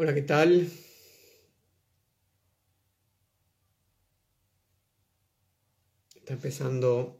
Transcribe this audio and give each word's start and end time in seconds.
Hola, 0.00 0.14
¿qué 0.14 0.22
tal? 0.22 0.70
Está 6.14 6.34
empezando 6.34 7.18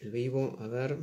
el 0.00 0.10
vivo, 0.10 0.56
a 0.58 0.68
ver. 0.68 0.96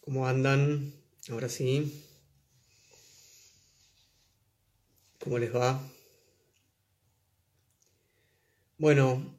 ¿Cómo 0.00 0.26
andan? 0.26 0.90
Ahora 1.28 1.50
sí. 1.50 2.02
¿Cómo 5.22 5.38
les 5.38 5.54
va? 5.54 5.78
Bueno, 8.78 9.38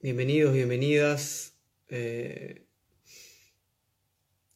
bienvenidos, 0.00 0.54
bienvenidas. 0.54 1.52
Eh, 1.90 2.67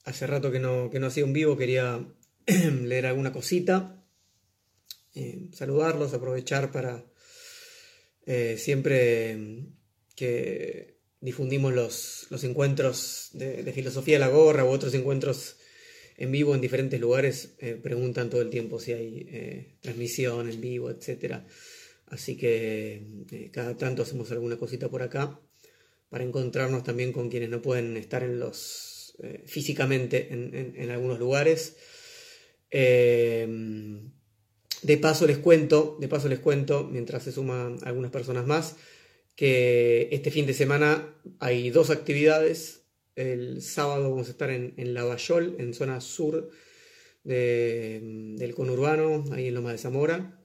hace 0.05 0.27
rato 0.27 0.51
que 0.51 0.59
no, 0.59 0.91
que 0.91 0.99
no 0.99 1.07
hacía 1.07 1.25
un 1.25 1.33
vivo, 1.33 1.57
quería 1.57 2.05
leer 2.47 3.07
alguna 3.07 3.33
cosita, 3.33 4.03
eh, 5.15 5.49
saludarlos, 5.53 6.15
aprovechar 6.15 6.73
para 6.73 7.05
eh, 8.27 8.57
siempre 8.59 9.67
que 10.17 10.99
difundimos 11.21 11.73
los, 11.73 12.27
los 12.31 12.45
encuentros 12.45 13.31
de, 13.33 13.71
filosofía 13.73 14.17
de 14.17 14.21
la 14.21 14.29
gorra 14.29 14.65
u 14.65 14.69
otros 14.69 14.95
encuentros 14.95 15.57
en 16.17 16.33
vivo 16.33 16.55
en 16.55 16.61
diferentes 16.61 17.01
lugares, 17.01 17.55
eh, 17.59 17.79
preguntan 17.81 18.31
todo 18.31 18.43
el 18.43 18.51
tiempo 18.51 18.79
si 18.79 18.93
hay 18.93 19.77
transmisión 19.81 20.49
en 20.51 20.61
vivo, 20.61 20.91
etc. 20.91 21.43
Así 22.07 22.37
que 22.37 23.51
cada 23.53 23.77
tanto 23.77 24.03
hacemos 24.03 24.31
alguna 24.31 24.57
cosita 24.57 24.89
por 24.89 25.03
acá 25.03 25.41
para 26.11 26.25
encontrarnos 26.25 26.85
también 26.85 27.13
con 27.13 27.31
quienes 27.31 27.49
no 27.49 27.63
pueden 27.63 27.97
estar 27.97 28.23
en 28.23 28.39
los 28.39 29.02
eh, 29.19 29.43
físicamente 29.47 30.29
en, 30.31 30.91
algunos 30.91 31.19
lugares. 31.19 31.77
Eh, 32.71 33.47
de 34.83 34.97
paso 34.97 35.27
les 35.27 35.39
cuento, 35.39 35.97
de 36.01 36.09
paso 36.09 36.29
les 36.29 36.41
cuento, 36.41 36.89
mientras 36.91 37.23
se 37.23 37.33
suman 37.33 37.79
algunas 37.83 38.11
personas 38.11 38.47
más, 38.47 38.77
que 39.37 40.09
este 40.11 40.31
fin 40.31 40.47
de 40.47 40.55
semana 40.55 41.15
hay 41.39 41.71
dos 41.71 41.91
actividades. 41.91 42.83
El 43.15 43.63
sábado 43.63 44.11
vamos 44.11 44.29
a 44.29 44.33
estar 44.33 44.51
en, 44.51 44.75
en 44.77 44.95
Lavallol, 44.95 45.57
en 45.59 45.75
zona 45.75 46.01
sur 46.01 46.51
del 47.25 48.55
conurbano, 48.57 49.25
ahí 49.33 49.49
en 49.49 49.55
Loma 49.55 49.73
de 49.73 49.79
Zamora, 49.79 50.43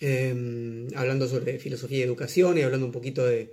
eh, 0.00 0.86
hablando 0.94 1.28
sobre 1.28 1.58
filosofía 1.58 1.98
y 1.98 2.02
educación 2.02 2.56
y 2.56 2.62
hablando 2.62 2.86
un 2.86 2.92
poquito 2.92 3.26
de, 3.26 3.52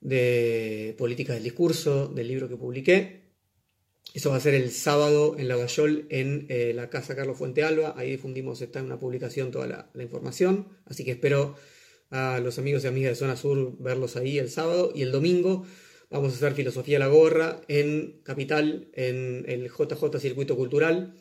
de 0.00 0.94
políticas 0.96 1.36
del 1.36 1.44
discurso, 1.44 2.08
del 2.08 2.28
libro 2.28 2.48
que 2.48 2.56
publiqué. 2.56 3.23
Eso 4.12 4.30
va 4.30 4.36
a 4.36 4.40
ser 4.40 4.54
el 4.54 4.70
sábado 4.70 5.36
en 5.38 5.48
Lavallol, 5.48 6.06
en 6.08 6.46
eh, 6.48 6.72
la 6.74 6.88
Casa 6.88 7.16
Carlos 7.16 7.38
Fuente 7.38 7.64
Alba. 7.64 7.94
Ahí 7.96 8.12
difundimos, 8.12 8.60
está 8.60 8.78
en 8.78 8.86
una 8.86 8.98
publicación 8.98 9.50
toda 9.50 9.66
la, 9.66 9.90
información. 10.02 10.68
Así 10.84 11.04
que 11.04 11.12
espero 11.12 11.56
a 12.10 12.38
los 12.38 12.58
amigos 12.58 12.84
y 12.84 12.86
amigas 12.86 13.12
de 13.12 13.16
Zona 13.16 13.36
Sur 13.36 13.76
verlos 13.78 14.16
ahí 14.16 14.38
el 14.38 14.50
sábado. 14.50 14.92
Y 14.94 15.02
el 15.02 15.10
domingo 15.10 15.66
vamos 16.10 16.32
a 16.32 16.36
hacer 16.36 16.54
Filosofía 16.54 17.00
la 17.00 17.08
Gorra 17.08 17.60
en 17.66 18.20
Capital, 18.22 18.88
en 18.92 19.44
el 19.48 19.68
JJ 19.68 20.20
Circuito 20.20 20.56
Cultural, 20.56 21.14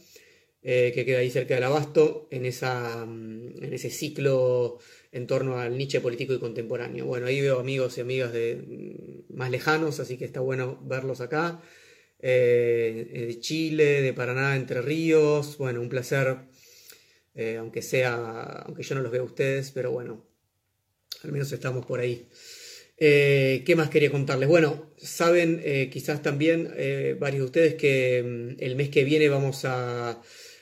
eh, 0.61 0.91
que 0.93 1.03
queda 1.03 1.19
ahí 1.19 1.31
cerca 1.31 1.55
del 1.55 1.63
Abasto, 1.63 2.27
en, 2.29 2.45
esa, 2.45 3.05
mm, 3.05 3.63
en 3.63 3.73
ese 3.73 3.89
ciclo 3.89 4.77
en 5.11 5.27
torno 5.27 5.59
al 5.59 5.77
Nietzsche 5.77 5.99
político 5.99 6.33
y 6.33 6.39
contemporáneo. 6.39 7.05
Bueno, 7.05 7.25
ahí 7.25 7.41
veo 7.41 7.59
amigos 7.59 7.97
y 7.97 8.01
amigas 8.01 8.31
de, 8.33 8.55
mm, 8.55 9.35
más 9.35 9.49
lejanos, 9.49 9.99
así 9.99 10.17
que 10.17 10.25
está 10.25 10.41
bueno 10.41 10.79
verlos 10.83 11.21
acá. 11.21 11.61
Eh, 12.25 13.25
de 13.27 13.39
Chile, 13.41 14.01
de 14.01 14.13
Paraná, 14.13 14.55
Entre 14.55 14.81
Ríos. 14.81 15.57
Bueno, 15.57 15.81
un 15.81 15.89
placer, 15.89 16.37
eh, 17.35 17.57
aunque 17.59 17.81
sea, 17.81 18.63
aunque 18.65 18.81
yo 18.81 18.95
no 18.95 19.01
los 19.01 19.11
vea 19.11 19.19
a 19.19 19.25
ustedes, 19.25 19.71
pero 19.71 19.91
bueno, 19.91 20.25
al 21.21 21.33
menos 21.33 21.51
estamos 21.51 21.85
por 21.85 21.99
ahí. 21.99 22.29
Eh, 22.97 23.63
¿Qué 23.65 23.75
más 23.75 23.89
quería 23.89 24.09
contarles? 24.09 24.47
Bueno, 24.47 24.93
saben 24.97 25.61
quizás 25.91 26.21
también 26.21 26.73
varios 27.19 27.41
de 27.41 27.45
ustedes 27.45 27.73
que 27.75 28.23
mm, 28.23 28.63
el 28.63 28.77
mes 28.77 28.87
que 28.87 29.03
viene 29.03 29.27
vamos 29.27 29.65
a 29.65 30.21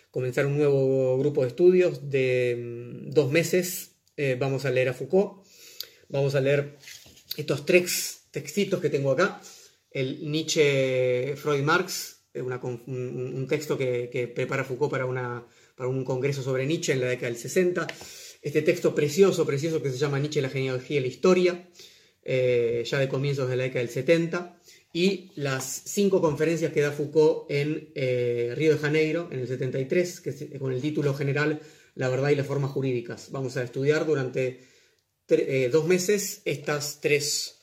comenzar 0.09 0.47
un 0.47 0.57
nuevo 0.57 1.15
grupo 1.19 1.43
de 1.43 1.49
estudios 1.49 2.09
de 2.09 2.57
mm, 2.57 3.11
dos 3.11 3.31
meses. 3.31 3.91
vamos 4.39 4.65
a 4.65 4.71
leer 4.71 4.89
a 4.89 4.93
Foucault, 4.93 5.45
vamos 6.09 6.33
a 6.33 6.41
leer 6.41 6.77
estos 7.37 7.65
tres 7.67 8.23
textitos 8.31 8.81
que 8.81 8.89
tengo 8.89 9.11
acá 9.11 9.41
el 9.91 10.31
Nietzsche 10.31 11.35
Freud 11.35 11.63
Marx, 11.63 12.23
un, 12.35 13.45
texto 13.47 13.77
que, 13.77 14.31
prepara 14.33 14.63
Foucault 14.63 14.89
para, 14.89 15.05
una, 15.05 15.45
para 15.75 15.89
un 15.89 16.05
congreso 16.05 16.41
sobre 16.41 16.65
Nietzsche 16.65 16.93
en 16.93 17.01
la 17.01 17.07
década 17.07 17.27
del 17.27 17.37
60. 17.37 17.87
Este 18.41 18.61
texto 18.61 18.95
precioso, 18.95 19.45
precioso 19.45 19.81
que 19.81 19.91
se 19.91 19.97
llama 19.97 20.19
Nietzsche, 20.19 20.41
la 20.41 20.49
genealogía 20.49 20.97
y 20.97 21.01
la 21.01 21.07
historia, 21.07 21.69
eh, 22.23 22.83
ya 22.85 22.99
de 22.99 23.09
comienzos 23.09 23.49
de 23.49 23.57
la 23.57 23.63
década 23.63 23.81
del 23.81 23.89
70, 23.89 24.59
y 24.93 25.31
las 25.35 25.83
cinco 25.85 26.21
conferencias 26.21 26.71
que 26.71 26.81
da 26.81 26.91
Foucault 26.91 27.49
en 27.49 27.91
eh, 27.95 28.53
Río 28.55 28.73
de 28.73 28.77
Janeiro 28.77 29.29
en 29.31 29.39
el 29.39 29.47
73, 29.47 30.21
que 30.21 30.59
con 30.59 30.73
el 30.73 30.81
título 30.81 31.13
general 31.13 31.61
La 31.95 32.09
verdad 32.09 32.29
y 32.29 32.35
las 32.35 32.47
formas 32.47 32.71
jurídicas. 32.71 33.31
Vamos 33.31 33.57
a 33.57 33.63
estudiar 33.63 34.05
durante 34.05 34.61
eh, 35.27 35.69
dos 35.71 35.85
meses 35.85 36.41
estas 36.45 36.99
tres 37.01 37.59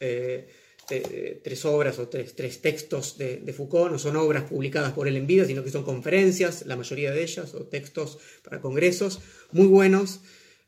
este, 0.91 1.41
tres 1.44 1.66
obras 1.66 1.99
o 1.99 2.09
tres, 2.09 2.62
textos 2.62 3.19
de, 3.19 3.53
Foucault, 3.53 3.93
no 3.93 3.99
son 3.99 4.16
obras 4.16 4.44
publicadas 4.44 4.93
por 4.93 5.06
él 5.06 5.16
en 5.16 5.26
vida, 5.26 5.44
sino 5.44 5.62
que 5.62 5.71
son 5.71 5.84
conferencias, 5.84 6.65
la 6.65 6.76
mayoría 6.76 7.10
de 7.10 7.22
ellas, 7.22 7.53
o 7.54 7.66
textos 7.66 8.19
para 8.43 8.62
congresos, 8.62 9.21
muy 9.53 9.66
buenos. 9.66 10.21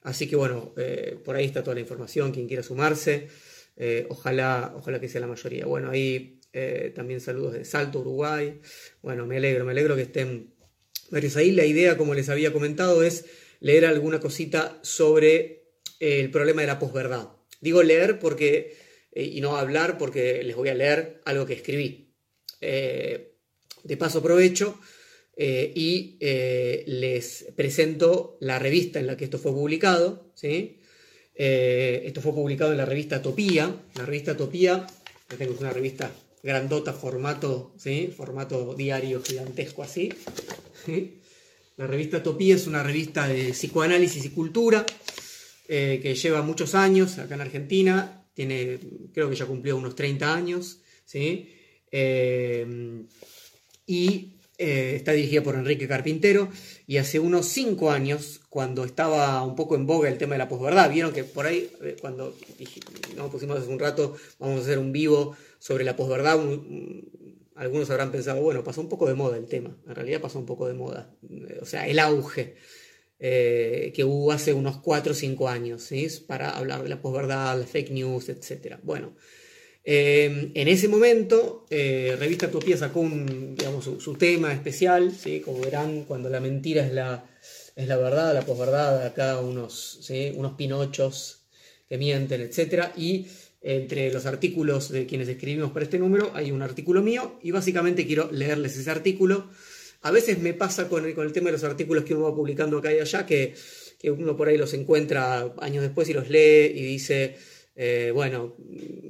Así 0.03 0.29
que 0.29 0.37
bueno, 0.37 0.75
eh, 0.77 1.19
por 1.25 1.37
ahí 1.37 1.47
está 1.47 1.63
toda 1.63 1.75
la 1.75 1.81
información, 1.81 2.33
quien 2.33 2.49
quiera 2.49 2.63
sumarse, 2.63 3.29
eh, 3.77 4.07
ojalá, 4.11 4.75
ojalá 4.77 5.01
que 5.01 5.09
sea 5.09 5.23
la 5.23 5.27
mayoría. 5.27 5.65
Bueno, 5.65 5.91
ahí 5.91 6.41
eh, 6.53 6.93
también 6.95 7.23
saludos 7.23 7.55
de 7.55 7.65
Salto, 7.65 8.01
Uruguay. 8.01 8.61
Bueno, 9.01 9.27
me 9.27 9.39
alegro, 9.39 9.65
me 9.65 9.73
alegro 9.73 9.97
que 9.97 10.03
estén 10.03 10.53
varios 11.11 11.37
ahí. 11.37 11.53
La 11.53 11.65
idea, 11.65 11.97
como 11.97 12.15
les 12.15 12.29
había 12.29 12.53
comentado, 12.53 13.03
es 13.03 13.25
leer 13.61 13.87
alguna 13.87 14.21
cosita 14.21 14.79
sobre 14.83 15.65
el 15.99 16.31
problema 16.31 16.61
de 16.61 16.67
la 16.67 16.79
posverdad. 16.79 17.31
Digo 17.63 17.83
leer 17.83 18.19
porque 18.19 18.75
eh, 19.13 19.25
y 19.25 19.41
no 19.41 19.57
hablar 19.57 19.99
porque 19.99 20.43
les 20.43 20.57
voy 20.57 20.69
a 20.69 20.75
leer 20.75 21.21
algo 21.25 21.47
que 21.47 21.55
escribí. 21.55 22.15
Eh, 22.61 23.35
de 23.83 23.97
paso 23.97 24.19
aprovecho 24.19 24.79
eh, 25.37 25.73
y 25.75 26.19
les 26.21 27.47
presento 27.57 28.37
la 28.41 28.59
revista 28.59 29.01
en 29.01 29.07
la 29.07 29.17
que 29.17 29.25
esto 29.25 29.39
fue 29.39 29.53
publicado. 29.53 30.33
¿sí? 30.35 30.77
esto 31.35 32.21
fue 32.21 32.35
publicado 32.35 32.73
en 32.73 32.79
la 32.79 32.85
revista 32.85 33.23
Topía. 33.23 33.75
La 33.95 34.05
revista 34.05 34.37
Topía, 34.37 34.87
tengo 35.39 35.57
una 35.59 35.73
revista 35.73 36.13
grandota, 36.43 36.93
formato, 36.93 37.75
¿sí? 37.79 38.13
formato 38.15 38.75
diario 38.75 39.23
gigantesco 39.23 39.83
así. 39.83 40.13
La 41.79 41.87
revista 41.87 42.23
Topía 42.23 42.57
es 42.57 42.67
una 42.67 42.83
revista 42.83 43.27
de 43.27 43.53
psicoanálisis 43.53 44.23
y 44.27 44.31
cultura 44.31 44.85
que 45.67 46.19
lleva 46.21 46.43
muchos 46.43 46.75
años 46.75 47.19
acá 47.19 47.37
en 47.37 47.41
Argentina 47.41 48.20
tiene, 48.35 48.79
creo 49.13 49.29
que 49.29 49.37
ya 49.37 49.47
cumplió 49.47 49.77
unos 49.77 49.95
30 49.95 50.35
años, 50.35 50.81
¿sí? 51.05 51.49
Eh, 51.91 52.67
y 53.87 54.37
eh, 54.59 54.93
está 54.97 55.13
dirigida 55.13 55.43
por 55.43 55.55
Enrique 55.55 55.89
Carpintero, 55.89 56.51
y 56.87 56.99
hace 56.99 57.19
unos 57.19 57.47
5 57.47 57.91
años, 57.91 58.43
cuando 58.51 58.85
estaba 58.85 59.43
un 59.43 59.57
poco 59.57 59.75
en 59.75 59.87
boga 59.87 60.09
el 60.09 60.19
tema 60.19 60.35
de 60.35 60.39
la 60.39 60.49
posverdad, 60.49 60.91
vieron 60.91 61.13
que 61.13 61.25
por 61.25 61.47
ahí, 61.47 61.71
eh, 61.83 61.97
cuando 62.01 62.37
nos 63.17 63.31
pusimos 63.31 63.59
hace 63.59 63.69
un 63.69 63.79
rato, 63.79 64.17
vamos 64.39 64.61
a 64.61 64.63
hacer 64.63 64.79
un 64.79 64.93
vivo 64.93 65.35
sobre 65.59 65.85
la 65.85 65.97
posverdad, 65.97 66.39
algunos 67.55 67.91
habrán 67.91 68.13
pensado, 68.13 68.43
bueno, 68.43 68.63
pasó 68.63 68.81
un 68.81 68.89
poco 68.89 69.07
de 69.07 69.15
moda 69.15 69.39
el 69.39 69.47
tema, 69.47 69.77
en 69.87 69.95
realidad 69.95 70.21
pasó 70.21 70.39
un 70.39 70.47
poco 70.47 70.69
de 70.69 70.75
moda, 70.75 71.11
o 71.61 71.65
sea, 71.67 71.89
el 71.89 71.99
auge. 71.99 72.57
Eh, 73.23 73.93
que 73.95 74.03
hubo 74.03 74.33
hace 74.33 74.55
unos 74.55 74.79
4 74.79 75.13
o 75.13 75.15
5 75.15 75.47
años, 75.51 75.83
¿sí? 75.83 76.09
para 76.27 76.57
hablar 76.57 76.83
de 76.83 76.89
la 76.89 77.03
posverdad, 77.03 77.59
la 77.59 77.67
fake 77.67 77.91
news, 77.91 78.31
etc. 78.31 78.79
Bueno, 78.83 79.13
eh, 79.85 80.51
en 80.55 80.69
ese 80.69 80.89
momento, 80.89 81.67
eh, 81.69 82.17
Revista 82.19 82.51
Topía 82.51 82.79
sacó 82.79 83.01
un, 83.01 83.55
digamos, 83.57 83.85
su, 83.85 84.15
tema 84.15 84.55
especial, 84.55 85.13
¿sí? 85.13 85.41
como 85.41 85.61
verán, 85.61 86.05
cuando 86.05 86.31
la 86.31 86.41
mentira 86.41 86.87
es 86.87 86.95
la, 86.95 87.27
es 87.77 87.87
la 87.87 87.99
verdad, 87.99 88.33
la 88.33 88.41
posverdad, 88.41 89.05
acá 89.05 89.39
unos, 89.41 90.09
unos 90.35 90.55
pinochos 90.55 91.43
que 91.91 91.99
mienten, 91.99 92.41
etc. 92.41 92.89
Y 92.97 93.27
entre 93.61 94.11
los 94.15 94.25
artículos 94.25 94.89
de 94.89 95.05
quienes 95.05 95.29
escribimos 95.29 95.73
para 95.73 95.85
este 95.85 95.99
número 95.99 96.31
hay 96.33 96.53
un 96.53 96.63
artículo 96.63 97.03
mío 97.03 97.39
y 97.43 97.51
básicamente 97.51 98.07
quiero 98.07 98.33
leerles 98.33 98.79
ese 98.79 98.91
artículo 98.91 99.51
a 100.03 100.11
veces 100.11 100.39
me 100.39 100.55
pasa 100.55 100.89
con 100.89 101.05
el, 101.05 101.15
con 101.15 101.27
el 101.27 101.33
tema 101.33 101.47
de 101.47 101.53
los 101.53 101.65
artículos 101.65 102.05
que 102.05 102.15
uno 102.15 102.25
va 102.25 102.35
publicando 102.35 102.79
acá 102.79 102.93
y 102.93 102.99
allá, 102.99 103.27
que, 103.27 103.55
uno 104.05 104.37
por 104.37 104.49
ahí 104.49 104.57
los 104.57 104.73
encuentra 104.73 105.53
años 105.59 105.83
después 105.83 106.09
y 106.09 106.15
los 106.15 106.31
lee 106.31 106.73
y 106.75 106.83
dice, 106.83 107.37
eh, 107.77 108.11
bueno, 108.15 108.57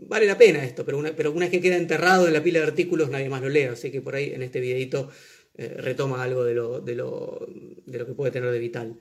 vale 0.09 0.27
la 0.27 0.37
pena 0.37 0.65
esto, 0.65 0.85
pero 0.85 0.99
una, 0.99 1.15
pero 1.15 1.31
una 1.31 1.47
vez 1.47 1.51
que 1.51 1.61
queda 1.61 1.77
enterrado 1.77 2.27
en 2.27 2.33
la 2.33 2.43
pila 2.43 2.59
de 2.59 2.67
artículos 2.67 3.09
nadie 3.09 3.29
más 3.29 3.41
lo 3.41 3.49
lee, 3.49 3.65
así 3.65 3.93
que 3.93 4.01
por 4.01 4.17
ahí 4.17 4.33
en 4.35 4.43
este 4.43 4.59
videito 4.61 5.11
retoma 5.57 6.23
algo 6.23 6.43
de 6.43 6.55
lo, 6.55 6.81
de, 6.81 6.95
lo, 6.95 7.47
de 7.85 7.99
lo, 7.99 8.07
que 8.07 8.15
puede 8.15 8.33
tener 8.33 8.51
de 8.51 8.59
vital. 8.59 8.99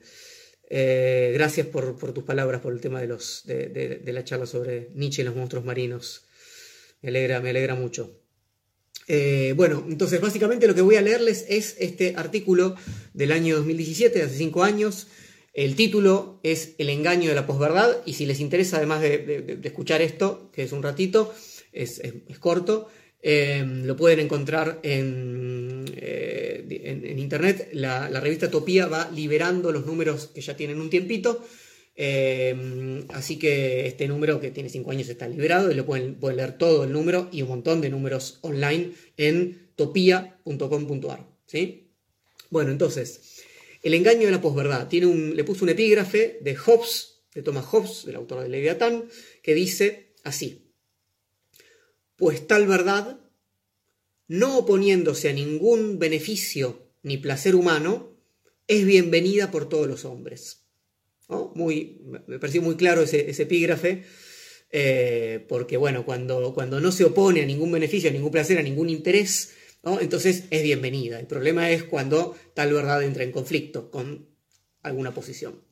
gracias 0.68 1.66
por, 1.66 1.98
por, 1.98 2.12
tus 2.12 2.22
palabras, 2.22 2.60
por 2.60 2.74
el 2.74 2.80
tema 2.80 3.00
de, 3.00 3.06
los, 3.06 3.44
de, 3.46 3.68
de, 3.68 4.12
la 4.12 4.24
charla 4.24 4.44
sobre 4.44 4.90
Nietzsche 4.94 5.22
y 5.22 5.24
los 5.24 5.34
monstruos 5.34 5.64
marinos. 5.64 6.26
Me 7.00 7.08
alegra, 7.08 7.40
me 7.40 7.50
alegra 7.50 7.74
mucho. 7.74 8.20
Bueno, 9.56 9.84
entonces 9.88 10.20
básicamente 10.20 10.66
lo 10.66 10.74
que 10.74 10.82
voy 10.82 10.96
a 10.96 11.02
leerles 11.02 11.44
es 11.48 11.76
este 11.78 12.14
artículo 12.16 12.76
del 13.12 13.32
año 13.32 13.56
2017, 13.56 14.18
de 14.18 14.24
hace 14.24 14.36
cinco 14.36 14.62
años, 14.62 15.08
el 15.52 15.74
título 15.74 16.38
es 16.44 16.74
El 16.78 16.90
engaño 16.90 17.28
de 17.28 17.34
la 17.34 17.46
posverdad 17.46 17.98
y 18.06 18.14
si 18.14 18.24
les 18.24 18.40
interesa, 18.40 18.76
además 18.76 19.00
de, 19.02 19.58
escuchar 19.62 20.00
esto, 20.00 20.50
que 20.52 20.62
es 20.62 20.72
un 20.72 20.82
ratito, 20.82 21.34
es, 21.72 22.00
corto, 22.38 22.88
eh, 23.22 23.64
lo 23.66 23.96
pueden 23.96 24.20
encontrar 24.20 24.78
en, 24.84 25.84
eh, 25.96 26.64
en, 26.84 27.18
internet. 27.18 27.68
La, 27.72 28.08
revista 28.20 28.50
Topía 28.50 28.86
va 28.86 29.10
liberando 29.10 29.72
los 29.72 29.86
números 29.86 30.30
que 30.32 30.40
ya 30.40 30.56
tienen 30.56 30.80
un 30.80 30.88
tiempito. 30.88 31.44
Eh, 31.96 33.04
así 33.10 33.38
que 33.38 33.86
este 33.86 34.08
número 34.08 34.40
que 34.40 34.50
tiene 34.50 34.68
5 34.68 34.90
años 34.90 35.08
está 35.08 35.28
liberado 35.28 35.70
y 35.70 35.74
lo 35.74 35.84
pueden, 35.84 36.14
pueden 36.14 36.38
leer 36.38 36.56
todo 36.56 36.84
el 36.84 36.92
número 36.92 37.28
y 37.32 37.42
un 37.42 37.48
montón 37.48 37.80
de 37.80 37.90
números 37.90 38.38
online 38.42 38.92
en 39.16 39.70
topia.com.ar. 39.76 41.26
¿sí? 41.46 41.90
Bueno, 42.50 42.70
entonces, 42.70 43.42
el 43.82 43.94
engaño 43.94 44.26
de 44.26 44.32
la 44.32 44.40
posverdad. 44.40 44.88
Tiene 44.88 45.06
un, 45.06 45.36
le 45.36 45.44
puso 45.44 45.64
un 45.64 45.70
epígrafe 45.70 46.38
de 46.42 46.56
Hobbes, 46.56 47.22
de 47.34 47.42
Thomas 47.42 47.64
Hobbes, 47.66 48.04
del 48.04 48.16
autor 48.16 48.42
de 48.42 48.48
Leviatán, 48.48 49.08
que 49.42 49.54
dice 49.54 50.14
así: 50.24 50.72
Pues 52.16 52.46
tal 52.46 52.66
verdad, 52.66 53.20
no 54.28 54.58
oponiéndose 54.58 55.28
a 55.28 55.32
ningún 55.32 55.98
beneficio 55.98 56.90
ni 57.02 57.16
placer 57.16 57.54
humano, 57.54 58.16
es 58.66 58.84
bienvenida 58.84 59.50
por 59.50 59.68
todos 59.68 59.86
los 59.86 60.04
hombres. 60.04 60.59
Muy, 61.54 62.00
me 62.26 62.38
pareció 62.38 62.62
muy 62.62 62.76
claro 62.76 63.02
ese, 63.02 63.30
epígrafe, 63.30 64.04
eh, 64.72 65.44
porque 65.48 65.76
bueno, 65.76 66.04
cuando, 66.04 66.52
cuando 66.54 66.80
no 66.80 66.90
se 66.92 67.04
opone 67.04 67.42
a 67.42 67.46
ningún 67.46 67.70
beneficio, 67.70 68.10
a 68.10 68.12
ningún 68.12 68.30
placer, 68.32 68.58
a 68.58 68.62
ningún 68.62 68.90
interés, 68.90 69.54
entonces 70.00 70.44
es 70.50 70.62
bienvenida. 70.62 71.18
El 71.18 71.26
problema 71.26 71.70
es 71.70 71.84
cuando 71.84 72.36
tal 72.54 72.72
verdad 72.72 73.02
entra 73.02 73.24
en 73.24 73.32
conflicto 73.32 73.90
con 73.90 74.28
alguna 74.82 75.14
posición. 75.14 75.62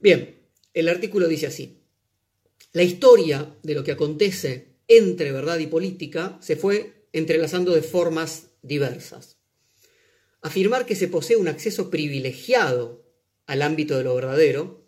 Bien, 0.00 0.36
el 0.72 0.88
artículo 0.88 1.28
dice 1.28 1.46
así. 1.46 1.80
La 2.72 2.82
historia 2.82 3.56
de 3.62 3.74
lo 3.74 3.84
que 3.84 3.92
acontece 3.92 4.74
entre 4.88 5.32
verdad 5.32 5.58
y 5.58 5.66
política 5.66 6.38
se 6.40 6.56
fue 6.56 7.06
entrelazando 7.12 7.72
de 7.72 7.82
formas 7.82 8.48
diversas. 8.62 9.38
Afirmar 10.42 10.84
que 10.84 10.96
se 10.96 11.08
posee 11.08 11.36
un 11.36 11.48
acceso 11.48 11.90
privilegiado 11.90 13.03
al 13.46 13.62
ámbito 13.62 13.96
de 13.96 14.04
lo 14.04 14.14
verdadero 14.14 14.84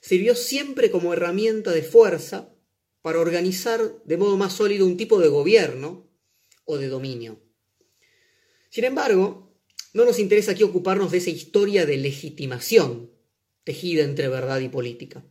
sirvió 0.00 0.34
siempre 0.34 0.90
como 0.90 1.12
herramienta 1.12 1.72
de 1.72 1.82
fuerza 1.82 2.54
para 3.00 3.20
organizar 3.20 4.02
de 4.04 4.16
modo 4.16 4.36
más 4.36 4.52
sólido 4.52 4.86
un 4.86 4.96
tipo 4.96 5.18
de 5.20 5.28
gobierno 5.28 6.10
o 6.64 6.76
de 6.76 6.88
dominio. 6.88 7.40
Sin 8.70 8.84
embargo, 8.84 9.56
no 9.92 10.04
nos 10.04 10.18
interesa 10.18 10.52
aquí 10.52 10.62
ocuparnos 10.62 11.12
de 11.12 11.18
esa 11.18 11.30
historia 11.30 11.86
de 11.86 11.96
legitimación 11.96 13.12
tejida 13.62 14.04
entre 14.04 14.28
verdad 14.28 14.60
y 14.60 14.68
política. 14.68 15.24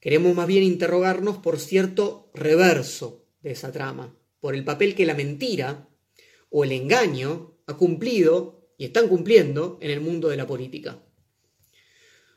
Queremos 0.00 0.34
más 0.34 0.46
bien 0.46 0.62
interrogarnos 0.62 1.38
por 1.38 1.60
cierto 1.60 2.30
reverso 2.34 3.26
de 3.42 3.52
esa 3.52 3.72
trama, 3.72 4.18
por 4.40 4.54
el 4.54 4.64
papel 4.64 4.94
que 4.94 5.06
la 5.06 5.14
mentira 5.14 5.88
o 6.50 6.64
el 6.64 6.72
engaño 6.72 7.58
ha 7.66 7.76
cumplido 7.76 8.70
y 8.76 8.86
están 8.86 9.08
cumpliendo 9.08 9.78
en 9.80 9.90
el 9.90 10.00
mundo 10.00 10.28
de 10.28 10.36
la 10.36 10.46
política. 10.46 11.03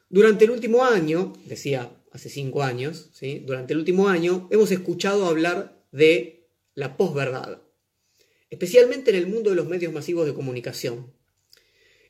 Durante 0.10 0.46
el 0.46 0.52
último 0.52 0.84
año, 0.84 1.34
decía 1.46 1.92
hace 2.12 2.30
cinco 2.30 2.64
años, 2.64 3.10
¿sí? 3.14 3.44
durante 3.46 3.74
el 3.74 3.80
último 3.80 4.08
año 4.08 4.48
hemos 4.52 4.72
escuchado 4.72 5.28
hablar 5.28 5.84
de 5.92 6.50
la 6.74 6.98
posverdad 6.98 7.62
especialmente 8.50 9.12
en 9.12 9.18
el 9.18 9.28
mundo 9.28 9.50
de 9.50 9.56
los 9.56 9.68
medios 9.68 9.94
masivos 9.94 10.26
de 10.26 10.34
comunicación. 10.34 11.14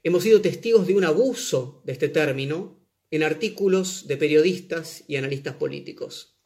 Hemos 0.03 0.23
sido 0.23 0.41
testigos 0.41 0.87
de 0.87 0.95
un 0.95 1.03
abuso 1.03 1.81
de 1.85 1.93
este 1.93 2.09
término 2.09 2.79
en 3.09 3.23
artículos 3.23 4.07
de 4.07 4.17
periodistas 4.17 5.03
y 5.07 5.15
analistas 5.15 5.55
políticos. 5.55 6.37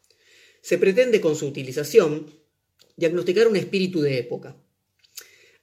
Se 0.62 0.77
pretende 0.77 1.21
con 1.21 1.36
su 1.36 1.47
utilización 1.47 2.39
diagnosticar 2.95 3.47
un 3.47 3.56
espíritu 3.56 4.01
de 4.01 4.19
época, 4.19 4.62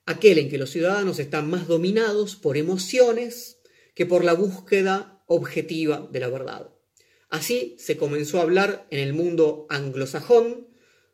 aquel 0.07 0.39
en 0.39 0.49
que 0.49 0.59
los 0.59 0.71
ciudadanos 0.71 1.19
están 1.19 1.49
más 1.49 1.69
dominados 1.69 2.37
por 2.37 2.57
emociones 2.57 3.61
que 3.95 4.07
por 4.07 4.25
la 4.25 4.33
búsqueda 4.33 5.18
objetiva 5.29 6.09
de 6.11 6.21
la 6.21 6.29
verdad. 6.29 6.71
Así 7.31 7.77
se 7.79 7.97
comenzó 7.97 8.39
a 8.39 8.43
hablar 8.43 8.87
en 8.91 8.99
el 8.99 9.13
mundo 9.13 9.67
anglosajón 9.69 10.67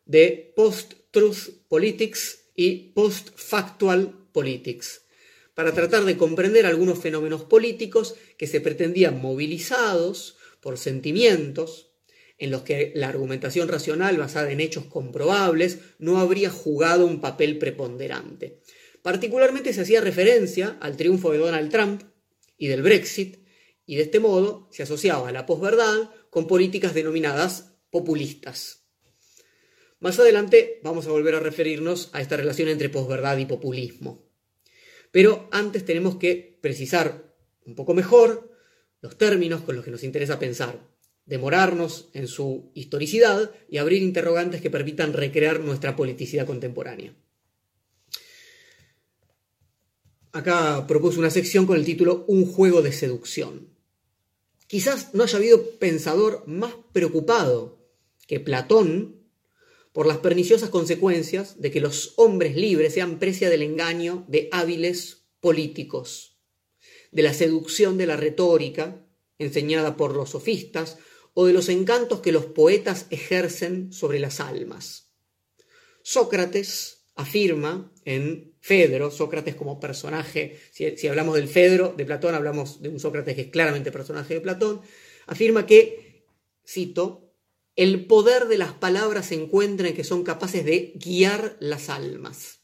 de 0.07 0.53
post-truth 0.57 1.67
politics 1.69 2.47
y 2.55 2.93
post-factual 2.95 4.15
politics, 4.33 5.03
para 5.55 5.73
tratar 5.73 6.05
de 6.05 6.17
comprender 6.17 6.67
algunos 6.67 6.99
fenómenos 6.99 7.45
políticos 7.45 8.15
que 8.39 8.47
se 8.47 8.61
pretendían 8.61 9.21
movilizados 9.21 10.37
por 10.61 10.79
sentimientos 10.79 11.91
en 12.39 12.51
los 12.51 12.63
que 12.63 12.93
la 12.95 13.09
argumentación 13.09 13.69
racional 13.69 14.17
basada 14.17 14.51
en 14.51 14.61
hechos 14.61 14.87
comprobables 14.87 15.79
no 15.99 16.19
habría 16.19 16.51
jugado 16.51 17.07
un 17.07 17.21
papel 17.21 17.59
preponderante. 17.59 18.61
Particularmente 19.03 19.73
se 19.73 19.83
hacía 19.83 20.01
referencia 20.01 20.77
al 20.81 20.97
triunfo 20.97 21.31
de 21.31 21.39
Donald 21.39 21.71
Trump 21.71 22.03
y 22.59 22.69
del 22.69 22.83
Brexit, 22.83 23.44
y 23.87 23.97
de 23.97 24.03
este 24.03 24.21
modo 24.21 24.69
se 24.71 24.83
asociaba 24.83 25.33
la 25.33 25.47
posverdad 25.47 26.11
con 26.31 26.47
políticas 26.47 26.95
denominadas 26.95 27.75
populistas. 27.91 28.85
Más 30.01 30.19
adelante 30.19 30.81
vamos 30.83 31.07
a 31.07 31.11
volver 31.11 31.35
a 31.35 31.41
referirnos 31.41 32.11
a 32.13 32.21
esta 32.21 32.37
relación 32.37 32.69
entre 32.69 32.89
posverdad 32.89 33.39
y 33.39 33.47
populismo. 33.47 34.29
Pero 35.11 35.49
antes 35.51 35.85
tenemos 35.85 36.17
que 36.17 36.59
precisar 36.61 37.35
un 37.65 37.75
poco 37.75 37.95
mejor 37.95 38.51
los 39.01 39.17
términos 39.17 39.63
con 39.63 39.77
los 39.77 39.85
que 39.85 39.91
nos 39.91 40.03
interesa 40.03 40.39
pensar, 40.39 40.89
demorarnos 41.27 42.11
en 42.13 42.27
su 42.27 42.71
historicidad 42.75 43.51
y 43.69 43.79
abrir 43.79 44.03
interrogantes 44.03 44.61
que 44.61 44.71
permitan 44.71 45.13
recrear 45.13 45.61
nuestra 45.61 45.97
politicidad 45.97 46.47
contemporánea. 46.47 47.15
Acá 50.33 50.85
propuse 50.87 51.19
una 51.19 51.31
sección 51.31 51.65
con 51.65 51.77
el 51.77 51.85
título 51.85 52.25
Un 52.27 52.45
juego 52.45 52.83
de 52.83 52.93
seducción. 52.93 53.74
Quizás 54.67 55.15
no 55.15 55.25
haya 55.25 55.39
habido 55.39 55.71
pensador 55.79 56.45
más 56.47 56.75
preocupado 56.93 57.79
que 58.27 58.41
Platón 58.41 59.23
por 59.93 60.07
las 60.07 60.19
perniciosas 60.19 60.71
consecuencias 60.71 61.61
de 61.61 61.71
que 61.71 61.81
los 61.81 62.15
hombres 62.17 62.57
libres 62.57 62.95
sean 62.95 63.19
precia 63.19 63.51
del 63.51 63.63
engaño 63.63 64.25
de 64.29 64.49
hábiles 64.51 65.27
políticos, 65.41 66.39
de 67.13 67.23
la 67.23 67.35
seducción 67.35 67.97
de 67.99 68.07
la 68.07 68.17
retórica 68.17 69.07
enseñada 69.39 69.97
por 69.97 70.17
los 70.17 70.31
sofistas 70.31 70.99
o 71.35 71.47
de 71.47 71.53
los 71.53 71.69
encantos 71.69 72.21
que 72.21 72.33
los 72.33 72.47
poetas 72.47 73.07
ejercen 73.11 73.93
sobre 73.93 74.19
las 74.19 74.41
almas. 74.41 75.13
Sócrates 76.03 77.04
afirma 77.15 77.93
en 78.05 78.55
Fedro, 78.61 79.11
Sócrates 79.11 79.55
como 79.55 79.81
personaje, 79.81 80.59
si, 80.71 80.97
si, 80.97 81.07
hablamos 81.07 81.37
del 81.37 81.49
Fedro 81.49 81.95
de 81.97 82.05
Platón, 82.05 82.35
hablamos 82.35 82.83
de 82.83 82.89
un 82.89 82.99
Sócrates 82.99 83.35
que 83.35 83.43
es 83.43 83.49
claramente 83.49 83.93
personaje 83.93 84.35
de 84.35 84.41
Platón, 84.41 84.81
afirma 85.27 85.67
que, 85.67 86.25
cito, 86.67 87.33
el 87.77 88.07
poder 88.07 88.47
de 88.47 88.59
las 88.59 88.73
palabras 88.73 89.27
se 89.27 89.35
encuentra 89.35 89.89
en 89.89 89.95
que 89.95 90.05
son 90.05 90.25
capaces 90.25 90.65
de 90.65 90.93
guiar 90.97 91.57
las 91.61 91.89
almas. 91.89 92.61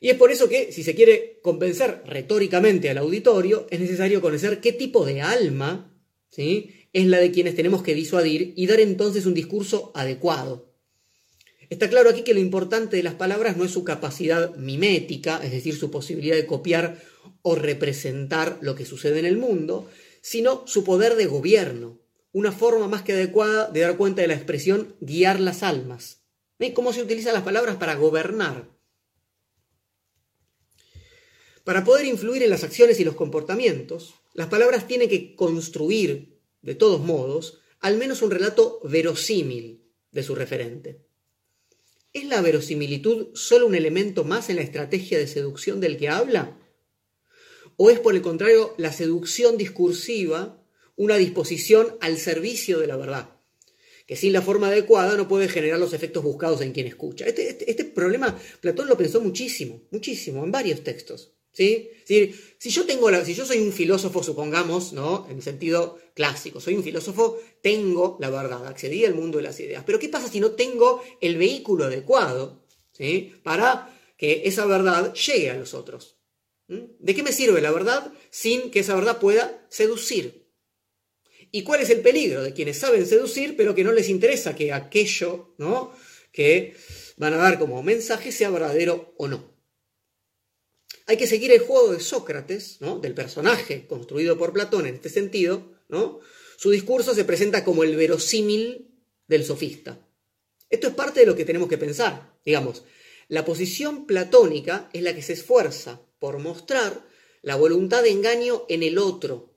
Y 0.00 0.08
es 0.08 0.16
por 0.16 0.30
eso 0.30 0.48
que, 0.48 0.72
si 0.72 0.82
se 0.82 0.94
quiere 0.94 1.40
convencer 1.42 2.02
retóricamente 2.06 2.88
al 2.88 2.98
auditorio, 2.98 3.66
es 3.70 3.80
necesario 3.80 4.22
conocer 4.22 4.60
qué 4.60 4.72
tipo 4.72 5.04
de 5.04 5.20
alma 5.20 5.94
¿sí? 6.30 6.88
es 6.92 7.06
la 7.06 7.18
de 7.18 7.30
quienes 7.30 7.54
tenemos 7.54 7.82
que 7.82 7.94
disuadir 7.94 8.54
y 8.56 8.66
dar 8.66 8.80
entonces 8.80 9.26
un 9.26 9.34
discurso 9.34 9.92
adecuado. 9.94 10.69
Está 11.70 11.88
claro 11.88 12.10
aquí 12.10 12.22
que 12.22 12.34
lo 12.34 12.40
importante 12.40 12.96
de 12.96 13.04
las 13.04 13.14
palabras 13.14 13.56
no 13.56 13.64
es 13.64 13.70
su 13.70 13.84
capacidad 13.84 14.56
mimética, 14.56 15.40
es 15.42 15.52
decir, 15.52 15.76
su 15.76 15.88
posibilidad 15.92 16.34
de 16.34 16.44
copiar 16.44 17.00
o 17.42 17.54
representar 17.54 18.58
lo 18.60 18.74
que 18.74 18.84
sucede 18.84 19.20
en 19.20 19.24
el 19.24 19.36
mundo, 19.36 19.88
sino 20.20 20.66
su 20.66 20.82
poder 20.82 21.14
de 21.14 21.26
gobierno, 21.26 22.00
una 22.32 22.50
forma 22.50 22.88
más 22.88 23.02
que 23.02 23.12
adecuada 23.12 23.70
de 23.70 23.80
dar 23.80 23.96
cuenta 23.96 24.20
de 24.20 24.26
la 24.26 24.34
expresión 24.34 24.96
guiar 25.00 25.38
las 25.38 25.62
almas. 25.62 26.24
¿Ven 26.58 26.72
cómo 26.72 26.92
se 26.92 27.02
utilizan 27.02 27.34
las 27.34 27.44
palabras 27.44 27.76
para 27.76 27.94
gobernar? 27.94 28.68
Para 31.62 31.84
poder 31.84 32.04
influir 32.04 32.42
en 32.42 32.50
las 32.50 32.64
acciones 32.64 32.98
y 32.98 33.04
los 33.04 33.14
comportamientos, 33.14 34.16
las 34.34 34.48
palabras 34.48 34.88
tienen 34.88 35.08
que 35.08 35.36
construir, 35.36 36.40
de 36.62 36.74
todos 36.74 37.00
modos, 37.00 37.60
al 37.78 37.96
menos 37.96 38.22
un 38.22 38.32
relato 38.32 38.80
verosímil 38.82 39.88
de 40.10 40.24
su 40.24 40.34
referente. 40.34 41.09
¿Es 42.12 42.24
la 42.24 42.40
verosimilitud 42.40 43.28
solo 43.34 43.66
un 43.66 43.76
elemento 43.76 44.24
más 44.24 44.50
en 44.50 44.56
la 44.56 44.62
estrategia 44.62 45.16
de 45.16 45.28
seducción 45.28 45.80
del 45.80 45.96
que 45.96 46.08
habla? 46.08 46.58
¿O 47.76 47.88
es 47.88 48.00
por 48.00 48.16
el 48.16 48.22
contrario 48.22 48.74
la 48.78 48.92
seducción 48.92 49.56
discursiva 49.56 50.60
una 50.96 51.16
disposición 51.16 51.96
al 52.00 52.18
servicio 52.18 52.80
de 52.80 52.88
la 52.88 52.96
verdad? 52.96 53.30
Que 54.08 54.16
sin 54.16 54.32
la 54.32 54.42
forma 54.42 54.66
adecuada 54.66 55.16
no 55.16 55.28
puede 55.28 55.48
generar 55.48 55.78
los 55.78 55.92
efectos 55.92 56.24
buscados 56.24 56.62
en 56.62 56.72
quien 56.72 56.88
escucha. 56.88 57.26
Este, 57.26 57.48
este, 57.48 57.70
este 57.70 57.84
problema 57.84 58.36
Platón 58.60 58.88
lo 58.88 58.98
pensó 58.98 59.20
muchísimo, 59.20 59.86
muchísimo, 59.92 60.42
en 60.42 60.50
varios 60.50 60.82
textos. 60.82 61.32
¿Sí? 61.60 61.90
Si, 62.58 62.70
yo 62.70 62.86
tengo 62.86 63.08
si 63.24 63.34
yo 63.34 63.44
soy 63.44 63.58
un 63.58 63.72
filósofo, 63.72 64.22
supongamos, 64.22 64.92
¿no? 64.92 65.26
En 65.30 65.42
sentido 65.42 65.98
clásico, 66.14 66.60
soy 66.60 66.74
un 66.74 66.82
filósofo, 66.82 67.38
tengo 67.62 68.16
la 68.20 68.30
verdad, 68.30 68.66
accedí 68.66 69.04
al 69.04 69.14
mundo 69.14 69.38
de 69.38 69.44
las 69.44 69.60
ideas. 69.60 69.84
Pero 69.84 69.98
¿qué 69.98 70.08
pasa 70.08 70.28
si 70.28 70.40
no 70.40 70.52
tengo 70.52 71.02
el 71.20 71.36
vehículo 71.36 71.84
adecuado 71.84 72.64
para 73.42 73.96
que 74.16 74.42
esa 74.44 74.66
verdad 74.66 75.14
llegue 75.14 75.50
a 75.50 75.56
los 75.56 75.74
otros? 75.74 76.18
¿Mm? 76.68 76.80
¿De 76.98 77.14
qué 77.14 77.22
me 77.22 77.32
sirve 77.32 77.60
la 77.60 77.70
verdad 77.70 78.12
sin 78.30 78.70
que 78.70 78.80
esa 78.80 78.94
verdad 78.94 79.18
pueda 79.18 79.66
seducir? 79.70 80.48
¿Y 81.52 81.62
cuál 81.62 81.80
es 81.80 81.90
el 81.90 82.00
peligro 82.00 82.42
de 82.42 82.52
quienes 82.52 82.78
saben 82.78 83.06
seducir, 83.06 83.56
pero 83.56 83.74
que 83.74 83.84
no 83.84 83.92
les 83.92 84.08
interesa 84.08 84.54
que 84.54 84.72
aquello 84.72 85.54
¿no? 85.58 85.92
que 86.32 86.74
van 87.16 87.34
a 87.34 87.38
dar 87.38 87.58
como 87.58 87.82
mensaje 87.82 88.32
sea 88.32 88.50
verdadero 88.50 89.14
o 89.16 89.28
no? 89.28 89.49
Hay 91.10 91.16
que 91.16 91.26
seguir 91.26 91.50
el 91.50 91.58
juego 91.58 91.92
de 91.92 91.98
Sócrates, 91.98 92.76
¿no? 92.78 93.00
del 93.00 93.14
personaje 93.14 93.88
construido 93.88 94.38
por 94.38 94.52
Platón 94.52 94.86
en 94.86 94.94
este 94.94 95.08
sentido. 95.08 95.72
¿no? 95.88 96.20
Su 96.56 96.70
discurso 96.70 97.16
se 97.16 97.24
presenta 97.24 97.64
como 97.64 97.82
el 97.82 97.96
verosímil 97.96 98.94
del 99.26 99.44
sofista. 99.44 99.98
Esto 100.68 100.86
es 100.86 100.94
parte 100.94 101.18
de 101.18 101.26
lo 101.26 101.34
que 101.34 101.44
tenemos 101.44 101.68
que 101.68 101.78
pensar. 101.78 102.38
Digamos, 102.44 102.84
la 103.26 103.44
posición 103.44 104.06
platónica 104.06 104.88
es 104.92 105.02
la 105.02 105.12
que 105.12 105.22
se 105.22 105.32
esfuerza 105.32 106.00
por 106.20 106.38
mostrar 106.38 107.04
la 107.42 107.56
voluntad 107.56 108.04
de 108.04 108.10
engaño 108.10 108.64
en 108.68 108.84
el 108.84 108.96
otro, 108.96 109.52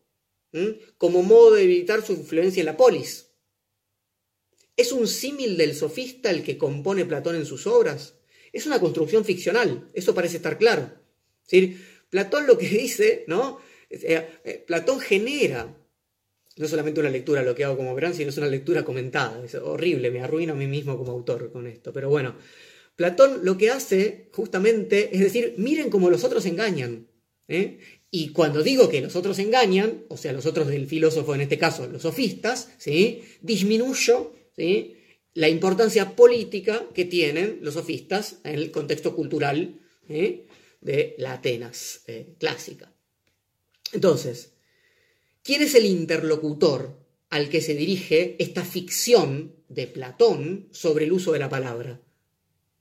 como 0.97 1.21
modo 1.21 1.51
de 1.51 1.65
evitar 1.65 2.03
su 2.03 2.13
influencia 2.13 2.61
en 2.61 2.65
la 2.65 2.77
polis. 2.77 3.27
¿Es 4.75 4.91
un 4.91 5.07
símil 5.07 5.55
del 5.55 5.75
sofista 5.75 6.31
el 6.31 6.41
que 6.41 6.57
compone 6.57 7.05
Platón 7.05 7.35
en 7.35 7.45
sus 7.45 7.67
obras? 7.67 8.15
Es 8.51 8.65
una 8.65 8.79
construcción 8.79 9.23
ficcional, 9.23 9.87
eso 9.93 10.15
parece 10.15 10.37
estar 10.37 10.57
claro. 10.57 11.02
Platón 12.09 12.47
lo 12.47 12.57
que 12.57 12.67
dice, 12.67 13.23
¿no? 13.27 13.59
Eh, 13.89 14.27
eh, 14.43 14.63
Platón 14.65 14.99
genera 14.99 15.75
no 16.55 16.67
solamente 16.67 16.99
una 16.99 17.09
lectura, 17.09 17.41
lo 17.41 17.55
que 17.55 17.63
hago 17.63 17.77
como 17.77 17.95
verán, 17.95 18.13
sino 18.13 18.29
es 18.29 18.37
una 18.37 18.47
lectura 18.47 18.83
comentada. 18.83 19.43
Es 19.43 19.55
horrible, 19.55 20.11
me 20.11 20.21
arruino 20.21 20.53
a 20.53 20.55
mí 20.55 20.67
mismo 20.67 20.97
como 20.97 21.11
autor 21.11 21.51
con 21.51 21.67
esto. 21.67 21.91
Pero 21.91 22.09
bueno, 22.09 22.35
Platón 22.95 23.39
lo 23.43 23.57
que 23.57 23.71
hace 23.71 24.29
justamente 24.31 25.09
es 25.13 25.21
decir, 25.21 25.55
miren 25.57 25.89
cómo 25.89 26.09
los 26.09 26.23
otros 26.23 26.45
engañan. 26.45 27.07
¿eh? 27.47 27.79
Y 28.11 28.29
cuando 28.29 28.61
digo 28.61 28.89
que 28.89 29.01
los 29.01 29.15
otros 29.15 29.39
engañan, 29.39 30.03
o 30.09 30.17
sea, 30.17 30.33
los 30.33 30.45
otros 30.45 30.67
del 30.67 30.87
filósofo, 30.87 31.33
en 31.33 31.41
este 31.41 31.57
caso 31.57 31.87
los 31.87 32.03
sofistas, 32.03 32.69
¿sí? 32.77 33.23
disminuyo 33.41 34.33
¿sí? 34.55 34.97
la 35.33 35.49
importancia 35.49 36.15
política 36.15 36.85
que 36.93 37.05
tienen 37.05 37.59
los 37.63 37.73
sofistas 37.73 38.37
en 38.43 38.55
el 38.55 38.69
contexto 38.69 39.15
cultural 39.15 39.79
de 40.83 41.15
la 41.17 41.33
Atenas 41.33 42.01
eh, 42.07 42.35
clásica. 42.39 42.93
Entonces, 43.91 44.51
¿quién 45.43 45.61
es 45.61 45.75
el 45.75 45.85
interlocutor 45.85 46.99
al 47.29 47.49
que 47.49 47.61
se 47.61 47.73
dirige 47.73 48.35
esta 48.39 48.63
ficción 48.63 49.55
de 49.69 49.87
Platón 49.87 50.67
sobre 50.71 51.05
el 51.05 51.13
uso 51.13 51.31
de 51.31 51.39
la 51.39 51.49
palabra? 51.49 52.01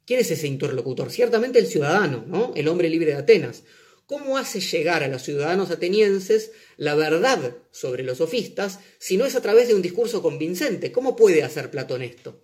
¿Quién 0.05 0.21
es 0.21 0.31
ese 0.31 0.49
interlocutor? 0.49 1.11
Ciertamente 1.11 1.59
el 1.59 1.67
ciudadano, 1.67 2.25
¿no? 2.27 2.53
El 2.57 2.69
hombre 2.69 2.91
libre 2.91 3.13
de 3.13 3.19
Atenas. 3.19 3.63
¿Cómo 4.07 4.37
hace 4.37 4.61
llegar 4.61 5.03
a 5.05 5.09
los 5.09 5.23
ciudadanos 5.23 5.71
atenienses 5.71 6.51
la 6.77 6.95
verdad 6.97 7.57
sobre 7.71 8.03
los 8.03 8.19
sofistas 8.19 8.81
si 8.99 9.17
no 9.17 9.25
es 9.25 9.37
a 9.37 9.43
través 9.43 9.69
de 9.69 9.75
un 9.75 9.83
discurso 9.83 10.23
convincente? 10.23 10.91
¿Cómo 10.91 11.15
puede 11.15 11.45
hacer 11.45 11.71
Platón 11.71 12.03
esto? 12.03 12.43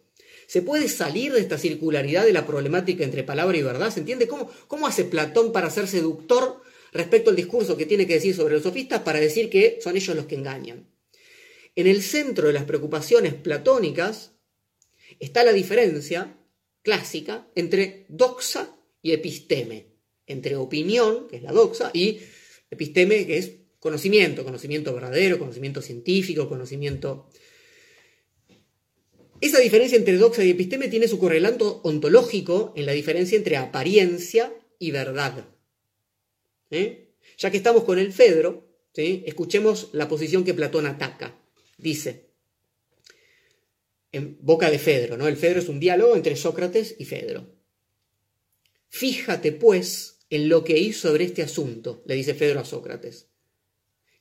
¿Se 0.48 0.62
puede 0.62 0.88
salir 0.88 1.34
de 1.34 1.40
esta 1.40 1.58
circularidad 1.58 2.24
de 2.24 2.32
la 2.32 2.46
problemática 2.46 3.04
entre 3.04 3.22
palabra 3.22 3.58
y 3.58 3.62
verdad? 3.62 3.92
¿Se 3.92 4.00
entiende? 4.00 4.26
¿Cómo, 4.26 4.50
cómo 4.66 4.86
hace 4.86 5.04
Platón 5.04 5.52
para 5.52 5.68
ser 5.68 5.86
seductor 5.86 6.62
respecto 6.90 7.28
al 7.28 7.36
discurso 7.36 7.76
que 7.76 7.84
tiene 7.84 8.06
que 8.06 8.14
decir 8.14 8.34
sobre 8.34 8.54
los 8.54 8.62
sofistas 8.62 9.02
para 9.02 9.20
decir 9.20 9.50
que 9.50 9.78
son 9.82 9.94
ellos 9.94 10.16
los 10.16 10.24
que 10.24 10.36
engañan? 10.36 10.88
En 11.76 11.86
el 11.86 12.02
centro 12.02 12.46
de 12.46 12.54
las 12.54 12.64
preocupaciones 12.64 13.34
platónicas 13.34 14.32
está 15.20 15.44
la 15.44 15.52
diferencia 15.52 16.38
clásica 16.80 17.46
entre 17.54 18.06
doxa 18.08 18.74
y 19.02 19.12
episteme, 19.12 19.88
entre 20.26 20.56
opinión, 20.56 21.28
que 21.28 21.36
es 21.36 21.42
la 21.42 21.52
doxa, 21.52 21.90
y 21.92 22.20
episteme, 22.70 23.26
que 23.26 23.36
es 23.36 23.52
conocimiento, 23.80 24.44
conocimiento 24.44 24.94
verdadero, 24.94 25.38
conocimiento 25.38 25.82
científico, 25.82 26.48
conocimiento 26.48 27.28
esa 29.40 29.60
diferencia 29.60 29.96
entre 29.96 30.16
doxa 30.16 30.44
y 30.44 30.50
episteme 30.50 30.88
tiene 30.88 31.08
su 31.08 31.18
correlato 31.18 31.80
ontológico 31.84 32.72
en 32.76 32.86
la 32.86 32.92
diferencia 32.92 33.36
entre 33.36 33.56
apariencia 33.56 34.52
y 34.78 34.90
verdad. 34.90 35.46
¿Eh? 36.70 37.14
Ya 37.38 37.50
que 37.50 37.56
estamos 37.56 37.84
con 37.84 37.98
el 37.98 38.12
Fedro, 38.12 38.68
escuchemos 38.94 39.90
la 39.92 40.08
posición 40.08 40.44
que 40.44 40.54
Platón 40.54 40.86
ataca. 40.86 41.38
Dice, 41.76 42.30
en 44.10 44.38
boca 44.40 44.70
de 44.70 44.78
Fedro, 44.78 45.16
¿no? 45.16 45.28
El 45.28 45.36
Fedro 45.36 45.60
es 45.60 45.68
un 45.68 45.78
diálogo 45.78 46.16
entre 46.16 46.36
Sócrates 46.36 46.96
y 46.98 47.04
Fedro. 47.04 47.54
Fíjate, 48.88 49.52
pues, 49.52 50.18
en 50.30 50.48
lo 50.48 50.64
que 50.64 50.78
hizo 50.78 51.08
sobre 51.08 51.24
este 51.24 51.42
asunto, 51.42 52.02
le 52.06 52.14
dice 52.14 52.34
Fedro 52.34 52.60
a 52.60 52.64
Sócrates. 52.64 53.28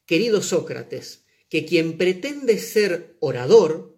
Querido 0.06 0.42
Sócrates, 0.42 1.26
que 1.50 1.66
quien 1.66 1.98
pretende 1.98 2.60
ser 2.60 3.16
orador 3.20 3.97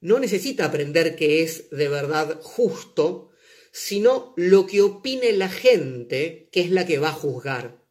no 0.00 0.18
necesita 0.18 0.64
aprender 0.64 1.16
que 1.16 1.42
es 1.42 1.70
de 1.70 1.88
verdad 1.88 2.40
justo, 2.42 3.30
sino 3.72 4.34
lo 4.36 4.66
que 4.66 4.82
opine 4.82 5.32
la 5.32 5.48
gente, 5.48 6.48
que 6.52 6.60
es 6.60 6.70
la 6.70 6.86
que 6.86 6.98
va 6.98 7.08
a 7.08 7.12
juzgar. 7.12 7.84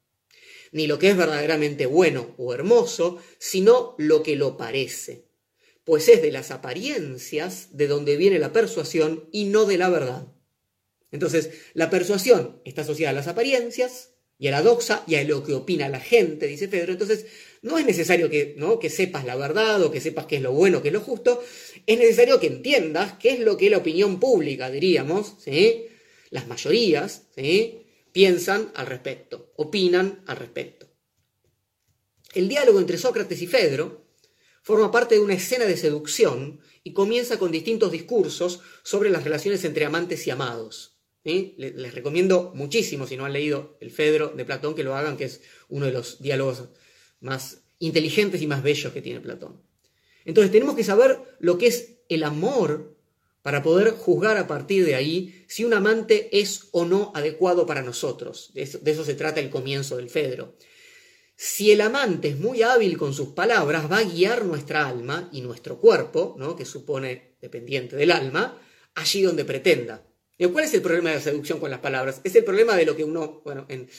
Ni 0.71 0.87
lo 0.87 0.99
que 0.99 1.09
es 1.09 1.17
verdaderamente 1.17 1.85
bueno 1.85 2.35
o 2.37 2.53
hermoso, 2.53 3.21
sino 3.39 3.95
lo 3.97 4.23
que 4.23 4.35
lo 4.35 4.57
parece. 4.57 5.27
Pues 5.83 6.09
es 6.09 6.21
de 6.21 6.31
las 6.31 6.51
apariencias 6.51 7.77
de 7.77 7.87
donde 7.87 8.17
viene 8.17 8.39
la 8.39 8.51
persuasión 8.51 9.29
y 9.31 9.45
no 9.45 9.65
de 9.65 9.77
la 9.77 9.89
verdad. 9.89 10.27
Entonces, 11.11 11.51
la 11.73 11.89
persuasión 11.89 12.61
está 12.65 12.81
asociada 12.81 13.11
a 13.11 13.13
las 13.13 13.27
apariencias 13.27 14.11
y 14.37 14.47
a 14.47 14.51
la 14.51 14.61
doxa 14.61 15.03
y 15.07 15.15
a 15.15 15.23
lo 15.23 15.43
que 15.43 15.53
opina 15.53 15.87
la 15.87 16.01
gente, 16.01 16.47
dice 16.47 16.67
Pedro. 16.67 16.91
Entonces, 16.91 17.25
no 17.67 17.77
es 17.77 17.85
necesario 17.85 18.29
que, 18.29 18.55
¿no? 18.57 18.79
que 18.79 18.89
sepas 18.89 19.25
la 19.25 19.35
verdad 19.35 19.81
o 19.83 19.91
que 19.91 20.01
sepas 20.01 20.25
qué 20.25 20.37
es 20.37 20.41
lo 20.41 20.51
bueno, 20.51 20.81
qué 20.81 20.87
es 20.87 20.93
lo 20.93 21.01
justo, 21.01 21.43
es 21.85 21.99
necesario 21.99 22.39
que 22.39 22.47
entiendas 22.47 23.13
qué 23.19 23.31
es 23.31 23.39
lo 23.39 23.57
que 23.57 23.69
la 23.69 23.77
opinión 23.77 24.19
pública, 24.19 24.69
diríamos, 24.69 25.33
¿sí? 25.39 25.85
las 26.29 26.47
mayorías, 26.47 27.27
¿sí? 27.35 27.83
piensan 28.11 28.71
al 28.75 28.87
respecto, 28.87 29.53
opinan 29.57 30.23
al 30.25 30.37
respecto. 30.37 30.87
El 32.33 32.49
diálogo 32.49 32.79
entre 32.79 32.97
Sócrates 32.97 33.41
y 33.41 33.47
Fedro 33.47 34.07
forma 34.61 34.91
parte 34.91 35.15
de 35.15 35.21
una 35.21 35.35
escena 35.35 35.65
de 35.65 35.77
seducción 35.77 36.59
y 36.83 36.93
comienza 36.93 37.39
con 37.39 37.51
distintos 37.51 37.91
discursos 37.91 38.61
sobre 38.83 39.09
las 39.09 39.23
relaciones 39.23 39.63
entre 39.63 39.85
amantes 39.85 40.27
y 40.27 40.31
amados. 40.31 40.97
Les 41.23 41.93
recomiendo 41.93 42.53
muchísimo, 42.55 43.05
si 43.05 43.17
no 43.17 43.25
han 43.25 43.33
leído 43.33 43.77
el 43.81 43.91
Fedro 43.91 44.29
de 44.29 44.45
Platón, 44.45 44.75
que 44.75 44.83
lo 44.83 44.95
hagan, 44.95 45.17
que 45.17 45.25
es 45.25 45.41
uno 45.67 45.85
de 45.85 45.91
los 45.91 46.21
diálogos 46.21 46.69
más 47.19 47.61
inteligentes 47.79 48.41
y 48.41 48.47
más 48.47 48.63
bellos 48.63 48.93
que 48.93 49.01
tiene 49.01 49.19
Platón. 49.19 49.61
Entonces 50.25 50.51
tenemos 50.51 50.75
que 50.75 50.83
saber 50.83 51.19
lo 51.39 51.57
que 51.57 51.67
es 51.67 51.95
el 52.09 52.23
amor 52.23 52.97
para 53.41 53.63
poder 53.63 53.91
juzgar 53.91 54.35
a 54.35 54.47
partir 54.47 54.85
de 54.85 54.95
ahí 54.95 55.45
si 55.47 55.63
un 55.63 55.73
amante 55.73 56.27
es 56.37 56.67
o 56.71 56.83
no 56.83 57.13
adecuado 57.15 57.65
para 57.65 57.81
nosotros. 57.81 58.51
De 58.53 58.63
eso, 58.63 59.05
se 59.05 59.15
trata 59.15 59.39
el 59.39 59.49
comienzo 59.49 59.95
del 59.95 60.09
Fedro. 60.09 60.55
Si 61.37 61.71
el 61.71 61.79
amante 61.79 62.29
es 62.29 62.39
muy 62.39 62.61
hábil 62.61 62.97
con 62.97 63.13
sus 63.13 63.29
palabras, 63.29 63.89
va 63.89 63.99
a 63.99 64.03
guiar 64.03 64.43
nuestra 64.43 64.87
alma 64.87 65.29
y 65.31 65.41
nuestro 65.41 65.79
cuerpo, 65.79 66.35
¿no? 66.37 66.55
que 66.55 66.65
supone 66.65 67.35
dependiente 67.39 67.95
del 67.95 68.11
alma, 68.11 68.59
allí 68.95 69.21
donde 69.21 69.45
pretenda. 69.45 70.03
¿Cuál 70.51 70.65
es 70.65 70.73
el 70.75 70.81
problema 70.81 71.09
de 71.09 71.15
la 71.15 71.21
seducción 71.21 71.59
con 71.59 71.71
las 71.71 71.79
palabras? 71.79 72.21
Es 72.23 72.35
el 72.35 72.43
problema 72.43 72.75
de 72.75 72.85
lo 72.85 72.95
que 72.95 73.03
uno, 73.03 73.41
bueno, 73.43 73.65
en, 73.69 73.89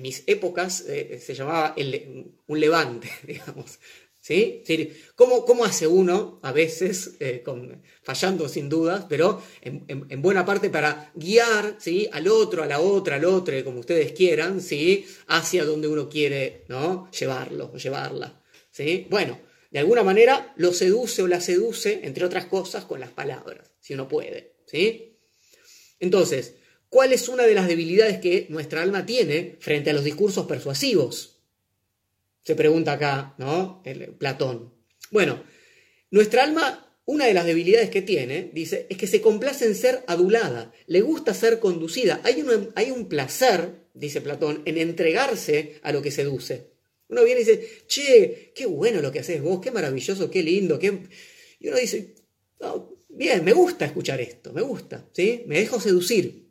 mis 0.00 0.22
épocas 0.26 0.84
eh, 0.86 1.20
se 1.24 1.34
llamaba 1.34 1.74
un 1.76 2.60
levante, 2.60 3.10
digamos. 3.26 3.78
¿Sí? 4.20 4.62
¿Cómo, 5.14 5.46
¿Cómo, 5.46 5.64
hace 5.64 5.86
uno, 5.86 6.38
a 6.42 6.52
veces, 6.52 7.12
eh, 7.18 7.42
fallando 8.02 8.46
sin 8.48 8.68
dudas, 8.68 9.06
pero 9.08 9.40
en, 9.62 10.20
buena 10.20 10.44
parte 10.44 10.68
para 10.68 11.10
guiar 11.14 11.76
¿sí? 11.78 12.10
al 12.12 12.28
otro, 12.28 12.62
a 12.62 12.66
la 12.66 12.78
otra, 12.78 13.16
al 13.16 13.24
otro, 13.24 13.64
como 13.64 13.80
ustedes 13.80 14.12
quieran, 14.12 14.60
¿sí? 14.60 15.06
hacia 15.28 15.64
donde 15.64 15.88
uno 15.88 16.10
quiere 16.10 16.64
¿no? 16.68 17.10
llevarlo 17.10 17.70
o 17.72 17.78
llevarla? 17.78 18.42
¿sí? 18.70 19.06
Bueno, 19.08 19.40
de 19.70 19.78
alguna 19.78 20.02
manera 20.02 20.52
lo 20.56 20.74
seduce 20.74 21.22
o 21.22 21.26
la 21.26 21.40
seduce, 21.40 22.00
entre 22.02 22.26
otras 22.26 22.44
cosas, 22.44 22.84
con 22.84 23.00
las 23.00 23.10
palabras, 23.10 23.70
si 23.80 23.94
uno 23.94 24.08
puede. 24.08 24.56
¿sí? 24.66 25.07
Entonces, 26.00 26.54
¿cuál 26.88 27.12
es 27.12 27.28
una 27.28 27.44
de 27.44 27.54
las 27.54 27.68
debilidades 27.68 28.18
que 28.18 28.46
nuestra 28.48 28.82
alma 28.82 29.06
tiene 29.06 29.56
frente 29.60 29.90
a 29.90 29.92
los 29.92 30.04
discursos 30.04 30.46
persuasivos? 30.46 31.40
Se 32.44 32.54
pregunta 32.54 32.92
acá, 32.92 33.34
¿no? 33.38 33.82
El, 33.84 34.14
Platón. 34.14 34.72
Bueno, 35.10 35.42
nuestra 36.10 36.44
alma 36.44 36.84
una 37.04 37.24
de 37.24 37.32
las 37.32 37.46
debilidades 37.46 37.88
que 37.88 38.02
tiene, 38.02 38.50
dice, 38.52 38.86
es 38.90 38.98
que 38.98 39.06
se 39.06 39.22
complace 39.22 39.64
en 39.64 39.74
ser 39.74 40.04
adulada, 40.06 40.74
le 40.86 41.00
gusta 41.00 41.32
ser 41.32 41.58
conducida. 41.58 42.20
Hay 42.22 42.42
un, 42.42 42.70
hay 42.74 42.90
un 42.90 43.08
placer, 43.08 43.76
dice 43.94 44.20
Platón, 44.20 44.60
en 44.66 44.76
entregarse 44.76 45.76
a 45.82 45.92
lo 45.92 46.02
que 46.02 46.10
seduce. 46.10 46.66
Uno 47.08 47.24
viene 47.24 47.40
y 47.40 47.44
dice, 47.44 47.66
che, 47.86 48.52
qué 48.54 48.66
bueno 48.66 49.00
lo 49.00 49.10
que 49.10 49.20
haces 49.20 49.40
vos, 49.40 49.60
qué 49.62 49.70
maravilloso, 49.70 50.30
qué 50.30 50.42
lindo. 50.42 50.78
Qué... 50.78 50.98
Y 51.60 51.68
uno 51.68 51.78
dice, 51.78 52.14
bien, 53.08 53.44
me 53.44 53.52
gusta 53.52 53.84
escuchar 53.84 54.20
esto, 54.20 54.52
me 54.52 54.62
gusta, 54.62 55.06
¿sí? 55.12 55.44
Me 55.46 55.58
dejo 55.58 55.80
seducir. 55.80 56.48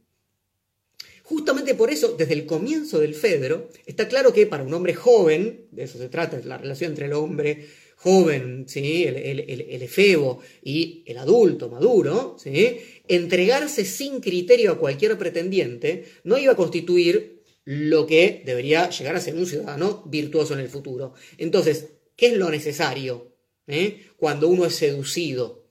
Justamente 1.23 1.75
por 1.75 1.91
eso, 1.91 2.15
desde 2.17 2.33
el 2.33 2.45
comienzo 2.45 2.99
del 2.99 3.13
Fedro, 3.13 3.69
está 3.85 4.07
claro 4.07 4.31
que 4.31 4.45
para 4.45 4.63
un 4.63 4.73
hombre 4.73 4.93
joven, 4.93 5.67
de 5.71 5.83
eso 5.83 5.97
se 5.97 6.07
trata, 6.07 6.37
es 6.37 6.45
la 6.45 6.57
relación 6.57 6.91
entre 6.91 7.07
el 7.07 7.13
hombre 7.13 7.65
joven, 7.97 8.65
¿sí? 8.67 9.03
el, 9.03 9.17
el, 9.17 9.81
efebo 9.81 10.39
y 10.63 11.03
el 11.05 11.17
adulto 11.17 11.67
maduro, 11.67 12.37
¿sí? 12.41 12.77
entregarse 13.07 13.83
sin 13.83 14.21
criterio 14.21 14.71
a 14.71 14.79
cualquier 14.79 15.17
pretendiente 15.17 16.05
no 16.23 16.37
iba 16.37 16.53
a 16.53 16.55
constituir 16.55 17.41
lo 17.65 18.07
que 18.07 18.43
debería 18.45 18.89
llegar 18.89 19.15
a 19.15 19.19
ser 19.19 19.35
un 19.35 19.47
ciudadano 19.47 20.03
virtuoso 20.05 20.53
en 20.53 20.61
el 20.61 20.69
futuro. 20.69 21.13
Entonces, 21.37 21.87
¿qué 22.15 22.27
es 22.27 22.37
lo 22.37 22.49
necesario 22.49 23.35
¿eh? 23.67 24.05
cuando 24.15 24.47
uno 24.47 24.65
es 24.65 24.75
seducido? 24.75 25.66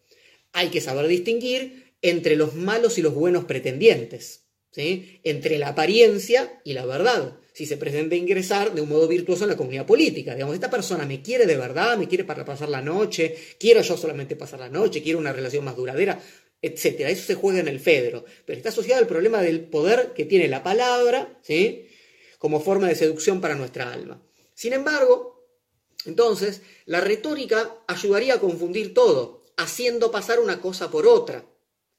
Hay 0.56 0.68
que 0.68 0.80
saber 0.80 1.06
distinguir 1.06 1.92
entre 2.00 2.34
los 2.34 2.54
malos 2.54 2.96
y 2.96 3.02
los 3.02 3.14
buenos 3.14 3.44
pretendientes, 3.44 4.46
¿sí? 4.70 5.20
entre 5.22 5.58
la 5.58 5.68
apariencia 5.68 6.60
y 6.64 6.72
la 6.72 6.86
verdad 6.86 7.38
si 7.52 7.64
se 7.64 7.78
pretende 7.78 8.16
ingresar 8.16 8.74
de 8.74 8.82
un 8.82 8.88
modo 8.90 9.06
virtuoso 9.06 9.44
en 9.44 9.50
la 9.50 9.56
comunidad 9.56 9.86
política. 9.86 10.34
Digamos, 10.34 10.54
esta 10.54 10.70
persona 10.70 11.06
me 11.06 11.22
quiere 11.22 11.46
de 11.46 11.56
verdad, 11.56 11.96
me 11.96 12.06
quiere 12.06 12.24
para 12.24 12.44
pasar 12.44 12.68
la 12.68 12.82
noche, 12.82 13.34
quiero 13.58 13.80
yo 13.80 13.96
solamente 13.96 14.36
pasar 14.36 14.60
la 14.60 14.68
noche, 14.68 15.02
quiero 15.02 15.18
una 15.18 15.32
relación 15.32 15.64
más 15.64 15.74
duradera, 15.74 16.20
etc. 16.60 17.00
Eso 17.08 17.26
se 17.26 17.34
juega 17.34 17.60
en 17.60 17.68
el 17.68 17.80
Fedro, 17.80 18.26
pero 18.44 18.58
está 18.58 18.68
asociado 18.68 19.00
al 19.00 19.06
problema 19.06 19.40
del 19.40 19.60
poder 19.60 20.12
que 20.14 20.26
tiene 20.26 20.48
la 20.48 20.62
palabra, 20.62 21.38
¿sí? 21.42 21.88
Como 22.38 22.60
forma 22.60 22.88
de 22.88 22.94
seducción 22.94 23.40
para 23.40 23.54
nuestra 23.54 23.90
alma. 23.90 24.22
Sin 24.54 24.74
embargo, 24.74 25.48
entonces, 26.04 26.60
la 26.84 27.00
retórica 27.00 27.74
ayudaría 27.88 28.34
a 28.34 28.40
confundir 28.40 28.92
todo, 28.92 29.45
haciendo 29.56 30.10
pasar 30.10 30.40
una 30.40 30.60
cosa 30.60 30.90
por 30.90 31.06
otra, 31.06 31.44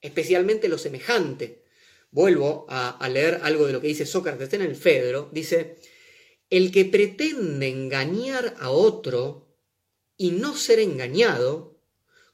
especialmente 0.02 0.68
lo 0.68 0.78
semejante 0.78 1.64
vuelvo 2.12 2.66
a, 2.70 3.08
leer 3.10 3.42
algo 3.44 3.66
de 3.66 3.74
lo 3.74 3.82
que 3.82 3.88
dice 3.88 4.06
Sócrates 4.06 4.52
en 4.54 4.62
el 4.62 4.76
Fedro, 4.76 5.30
dice, 5.32 5.78
el 6.50 6.72
que 6.72 6.86
pretende 6.86 7.68
engañar 7.68 8.56
a 8.60 8.70
otro 8.70 9.56
y 10.16 10.32
no 10.32 10.56
ser 10.56 10.80
engañado, 10.80 11.80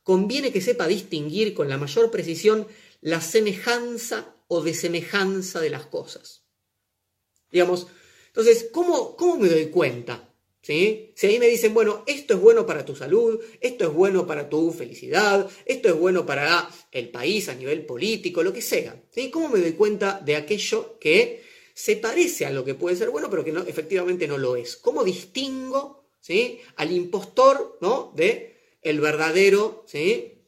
conviene 0.04 0.52
que 0.52 0.62
sepa 0.62 0.88
distinguir 0.88 1.54
con 1.54 1.70
la 1.70 1.78
mayor 1.78 2.12
precisión 2.12 2.68
la 3.02 3.22
semejanza 3.22 4.36
o 4.48 4.62
desemejanza 4.62 5.60
de 5.60 5.70
las 5.70 5.86
cosas. 5.86 6.44
Digamos, 7.52 7.88
entonces, 8.28 8.70
¿cómo, 8.72 9.16
cómo 9.16 9.38
me 9.38 9.50
doy 9.50 9.68
cuenta? 9.68 10.33
Si 10.64 11.14
ahí 11.24 11.40
me 11.40 11.48
dicen, 11.48 11.74
bueno, 11.74 12.06
esto 12.08 12.36
es 12.36 12.40
bueno 12.40 12.66
para 12.66 12.86
tu 12.86 12.96
salud, 12.96 13.38
esto 13.60 13.84
es 13.84 13.94
bueno 13.94 14.26
para 14.26 14.48
tu 14.48 14.72
felicidad, 14.72 15.50
esto 15.66 15.90
es 15.90 15.96
bueno 15.96 16.26
para 16.26 16.70
el 16.90 17.10
país 17.10 17.50
a 17.50 17.54
nivel 17.54 17.86
político, 17.86 18.42
lo 18.42 18.54
que 18.54 18.62
sea. 18.62 18.96
¿sí? 19.12 19.30
¿Cómo 19.30 19.50
me 19.50 19.60
doy 19.60 19.74
cuenta 19.74 20.22
de 20.24 20.38
aquello 20.38 20.98
que 21.00 21.44
se 21.74 21.98
parece 21.98 22.46
a 22.46 22.50
lo 22.50 22.64
que 22.64 22.76
puede 22.76 22.96
ser 22.96 23.10
bueno, 23.10 23.30
pero 23.30 23.44
que 23.44 23.52
no, 23.52 23.62
efectivamente 23.64 24.26
no 24.26 24.38
lo 24.38 24.56
es? 24.56 24.78
¿Cómo 24.78 25.04
distingo 25.04 26.06
¿sí? 26.22 26.62
al 26.78 26.94
impostor 26.94 27.78
¿no? 27.82 28.14
de 28.16 28.78
el 28.82 29.02
verdadero 29.02 29.84
¿sí? 29.86 30.46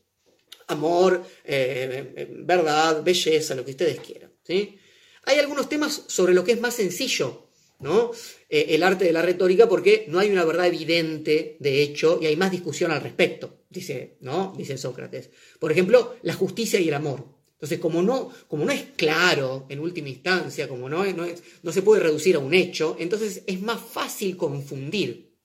amor, 0.68 1.26
eh, 1.44 2.30
verdad, 2.40 3.04
belleza, 3.04 3.54
lo 3.54 3.66
que 3.66 3.72
ustedes 3.72 4.00
quieran? 4.00 4.32
¿sí? 4.44 4.80
Hay 5.24 5.40
algunos 5.40 5.68
temas 5.68 6.04
sobre 6.08 6.34
lo 6.34 6.46
que 6.46 6.54
es 6.54 6.62
más 6.62 6.76
sencillo 6.76 7.45
¿no? 7.86 8.12
Eh, 8.50 8.66
el 8.70 8.82
arte 8.84 9.06
de 9.06 9.14
la 9.14 9.22
retórica 9.22 9.70
porque 9.70 10.06
no 10.10 10.18
hay 10.18 10.32
una 10.32 10.44
verdad 10.44 10.66
evidente, 10.66 11.56
de 11.60 11.84
hecho, 11.84 12.20
y 12.20 12.26
hay 12.26 12.36
más 12.36 12.52
discusión 12.52 12.90
al 12.92 13.02
respecto, 13.02 13.62
dice, 13.70 14.18
¿no? 14.22 14.54
dice 14.58 14.78
Sócrates. 14.78 15.30
Por 15.60 15.72
ejemplo, 15.72 16.16
la 16.24 16.34
justicia 16.34 16.80
y 16.80 16.88
el 16.88 16.96
amor. 16.96 17.24
Entonces, 17.54 17.78
como 17.80 18.02
no, 18.02 18.32
como 18.48 18.66
no 18.66 18.72
es 18.72 18.84
claro 18.96 19.68
en 19.70 19.80
última 19.80 20.10
instancia, 20.10 20.68
como 20.68 20.90
no, 20.90 21.06
no, 21.14 21.26
no 21.62 21.72
se 21.72 21.82
puede 21.84 22.02
reducir 22.02 22.36
a 22.36 22.40
un 22.40 22.56
hecho, 22.56 22.98
entonces 23.00 23.44
es 23.46 23.62
más 23.62 23.80
fácil 23.80 24.36
confundir. 24.36 25.36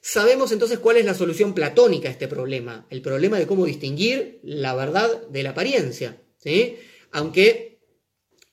Sabemos 0.00 0.52
entonces 0.52 0.78
cuál 0.78 0.98
es 0.98 1.04
la 1.04 1.14
solución 1.14 1.54
platónica 1.54 2.08
a 2.08 2.12
este 2.12 2.28
problema, 2.28 2.86
el 2.88 3.02
problema 3.02 3.38
de 3.38 3.48
cómo 3.48 3.66
distinguir 3.66 4.38
la 4.44 4.76
verdad 4.76 5.26
de 5.26 5.42
la 5.42 5.50
apariencia. 5.50 6.22
¿sí? 6.38 6.76
Aunque 7.10 7.80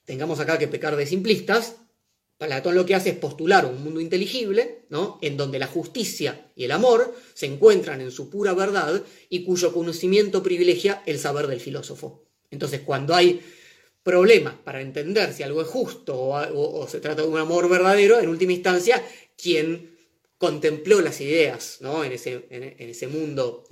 tengamos 0.04 0.40
acá 0.40 0.58
que 0.58 0.66
pecar 0.66 0.96
de 0.96 1.06
simplistas, 1.06 1.76
Platón 2.46 2.74
lo 2.74 2.86
que 2.86 2.94
hace 2.94 3.10
es 3.10 3.16
postular 3.16 3.66
un 3.66 3.82
mundo 3.82 4.00
inteligible, 4.00 4.84
¿no? 4.90 5.18
en 5.22 5.36
donde 5.36 5.58
la 5.58 5.66
justicia 5.66 6.50
y 6.56 6.64
el 6.64 6.72
amor 6.72 7.14
se 7.34 7.46
encuentran 7.46 8.00
en 8.00 8.10
su 8.10 8.30
pura 8.30 8.54
verdad 8.54 9.02
y 9.28 9.44
cuyo 9.44 9.72
conocimiento 9.72 10.42
privilegia 10.42 11.02
el 11.06 11.18
saber 11.18 11.46
del 11.46 11.60
filósofo. 11.60 12.24
Entonces, 12.50 12.80
cuando 12.80 13.14
hay 13.14 13.40
problemas 14.02 14.54
para 14.62 14.80
entender 14.80 15.32
si 15.32 15.42
algo 15.42 15.62
es 15.62 15.68
justo 15.68 16.16
o, 16.16 16.86
se 16.88 17.00
trata 17.00 17.22
de 17.22 17.28
un 17.28 17.38
amor 17.38 17.68
verdadero, 17.68 18.20
en 18.20 18.28
última 18.28 18.52
instancia, 18.52 19.02
quien 19.36 19.94
contempló 20.38 21.00
las 21.00 21.20
ideas 21.20 21.78
¿no? 21.80 22.04
en, 22.04 22.12
ese, 22.12 23.06
mundo 23.08 23.64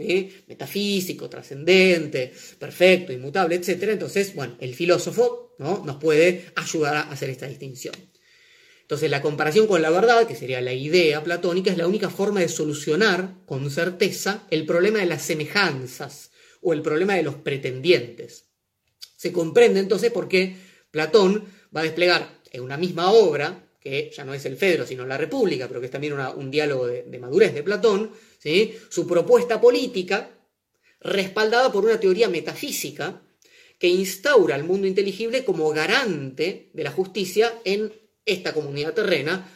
metafísico, 0.49 1.29
trascendente, 1.29 2.33
perfecto, 2.59 3.13
inmutable, 3.13 3.57
etc. 3.57 3.83
Entonces, 3.91 4.35
bueno, 4.35 4.57
el 4.59 4.75
filósofo 4.75 5.55
¿no? 5.59 5.83
nos 5.85 5.97
puede 5.97 6.47
ayudar 6.57 6.97
a 6.97 7.11
hacer 7.11 7.29
esta 7.29 7.47
distinción. 7.47 7.95
Entonces 8.93 9.11
la 9.11 9.23
comparación 9.23 9.67
con 9.67 9.81
la 9.81 9.89
verdad, 9.89 10.27
que 10.27 10.37
sería 10.37 10.61
la 10.61 10.75
idea 10.75 11.25
platónica, 11.25 11.71
es 11.71 11.79
la 11.79 11.87
única 11.87 12.11
forma 12.11 12.41
de 12.41 12.49
solucionar 12.49 13.37
con 13.47 13.71
certeza 13.71 14.47
el 14.51 14.67
problema 14.67 14.99
de 14.99 15.07
las 15.07 15.23
semejanzas 15.23 16.31
o 16.61 16.75
el 16.75 16.83
problema 16.83 17.15
de 17.15 17.23
los 17.23 17.37
pretendientes. 17.37 18.51
Se 19.17 19.33
comprende 19.33 19.81
entonces 19.81 20.13
por 20.13 20.29
qué 20.29 20.57
Platón 20.91 21.43
va 21.75 21.81
a 21.81 21.85
desplegar 21.85 22.39
en 22.51 22.61
una 22.61 22.77
misma 22.77 23.13
obra, 23.13 23.67
que 23.81 24.13
ya 24.15 24.27
no 24.27 24.35
es 24.35 24.45
el 24.45 24.59
Fedro, 24.59 24.87
sino 24.87 25.07
la 25.07 25.17
República, 25.17 25.69
pero 25.69 25.81
que 25.81 25.87
es 25.87 25.93
también 25.93 26.13
un 26.13 26.51
diálogo 26.51 26.87
de, 26.87 27.19
madurez 27.19 27.55
de 27.55 27.63
Platón, 27.63 28.11
su 28.91 29.07
propuesta 29.07 29.59
política 29.59 30.29
respaldada 31.01 31.73
por 31.73 31.87
una 31.87 31.99
teoría 31.99 32.29
metafísica 32.29 33.23
que 33.79 33.89
instaura 33.89 34.55
al 34.55 34.65
mundo 34.65 34.87
inteligible 34.87 35.47
como 35.47 35.71
garante 35.71 36.69
de 36.75 36.85
la 36.85 36.91
justicia 36.91 37.55
en 37.65 38.02
esta 38.25 38.53
comunidad 38.53 38.95
terrena, 38.95 39.49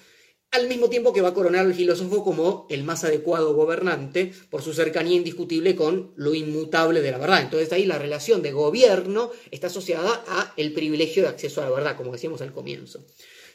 al 0.53 0.69
mismo 0.69 0.89
tiempo 0.89 1.13
que 1.13 1.21
va 1.21 1.31
a 1.31 1.35
coronar 1.35 1.67
al 1.67 1.75
filósofo 1.75 2.25
como 2.25 2.67
el 2.71 2.85
más 2.85 3.05
adecuado 3.05 3.55
gobernante 3.55 4.33
por 4.49 4.63
su 4.63 4.73
cercanía 4.73 5.17
indiscutible 5.17 5.77
con 5.77 6.13
lo 6.17 6.35
inmutable 6.35 7.03
de 7.03 7.11
la 7.11 7.19
verdad. 7.19 7.43
Entonces 7.43 7.73
ahí 7.73 7.85
la 7.85 7.99
relación 7.99 8.43
de 8.43 8.53
gobierno 8.53 9.31
está 9.51 9.67
asociada 9.67 10.25
a 10.29 10.55
el 10.57 10.73
privilegio 10.73 11.23
de 11.23 11.29
acceso 11.29 11.61
a 11.61 11.65
la 11.65 11.71
verdad, 11.71 11.97
como 11.97 12.13
decíamos 12.13 12.41
al 12.41 12.53
comienzo. 12.53 13.05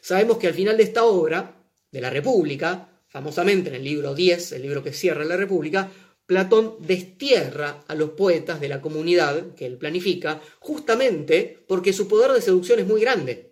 Sabemos 0.01 0.37
que 0.37 0.47
al 0.47 0.53
final 0.53 0.77
de 0.77 0.83
esta 0.83 1.03
obra, 1.03 1.55
de 1.91 2.01
la 2.01 2.09
República, 2.09 2.89
famosamente 3.07 3.69
en 3.69 3.75
el 3.75 3.83
libro 3.83 4.13
10, 4.13 4.53
el 4.53 4.61
libro 4.61 4.83
que 4.83 4.93
cierra 4.93 5.25
la 5.25 5.37
República, 5.37 5.89
Platón 6.25 6.75
destierra 6.79 7.83
a 7.87 7.95
los 7.95 8.11
poetas 8.11 8.61
de 8.61 8.69
la 8.69 8.79
comunidad 8.79 9.53
que 9.55 9.65
él 9.65 9.77
planifica, 9.77 10.39
justamente 10.59 11.63
porque 11.67 11.93
su 11.93 12.07
poder 12.07 12.31
de 12.31 12.41
seducción 12.41 12.79
es 12.79 12.87
muy 12.87 13.01
grande. 13.01 13.50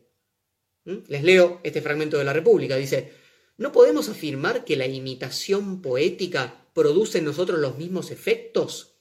¿Mm? 0.90 1.04
Les 1.08 1.24
leo 1.24 1.62
este 1.64 1.82
fragmento 1.82 2.18
de 2.18 2.24
la 2.24 2.34
República. 2.34 2.76
Dice, 2.76 3.12
¿no 3.58 3.72
podemos 3.72 4.10
afirmar 4.10 4.66
que 4.66 4.76
la 4.76 4.88
imitación 4.88 5.82
poética 5.82 6.66
produce 6.74 7.20
en 7.20 7.26
nosotros 7.26 7.60
los 7.60 7.78
mismos 7.78 8.10
efectos? 8.10 8.96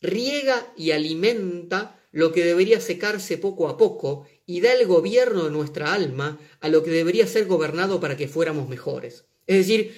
Riega 0.00 0.72
y 0.78 0.92
alimenta 0.92 2.00
lo 2.10 2.32
que 2.32 2.44
debería 2.44 2.80
secarse 2.80 3.36
poco 3.36 3.68
a 3.68 3.76
poco 3.76 4.26
y 4.46 4.62
da 4.62 4.72
el 4.72 4.86
gobierno 4.86 5.44
de 5.44 5.50
nuestra 5.50 5.92
alma 5.92 6.40
a 6.60 6.68
lo 6.68 6.82
que 6.82 6.90
debería 6.90 7.26
ser 7.26 7.44
gobernado 7.44 8.00
para 8.00 8.16
que 8.16 8.26
fuéramos 8.26 8.68
mejores. 8.68 9.26
Es 9.46 9.58
decir, 9.58 9.94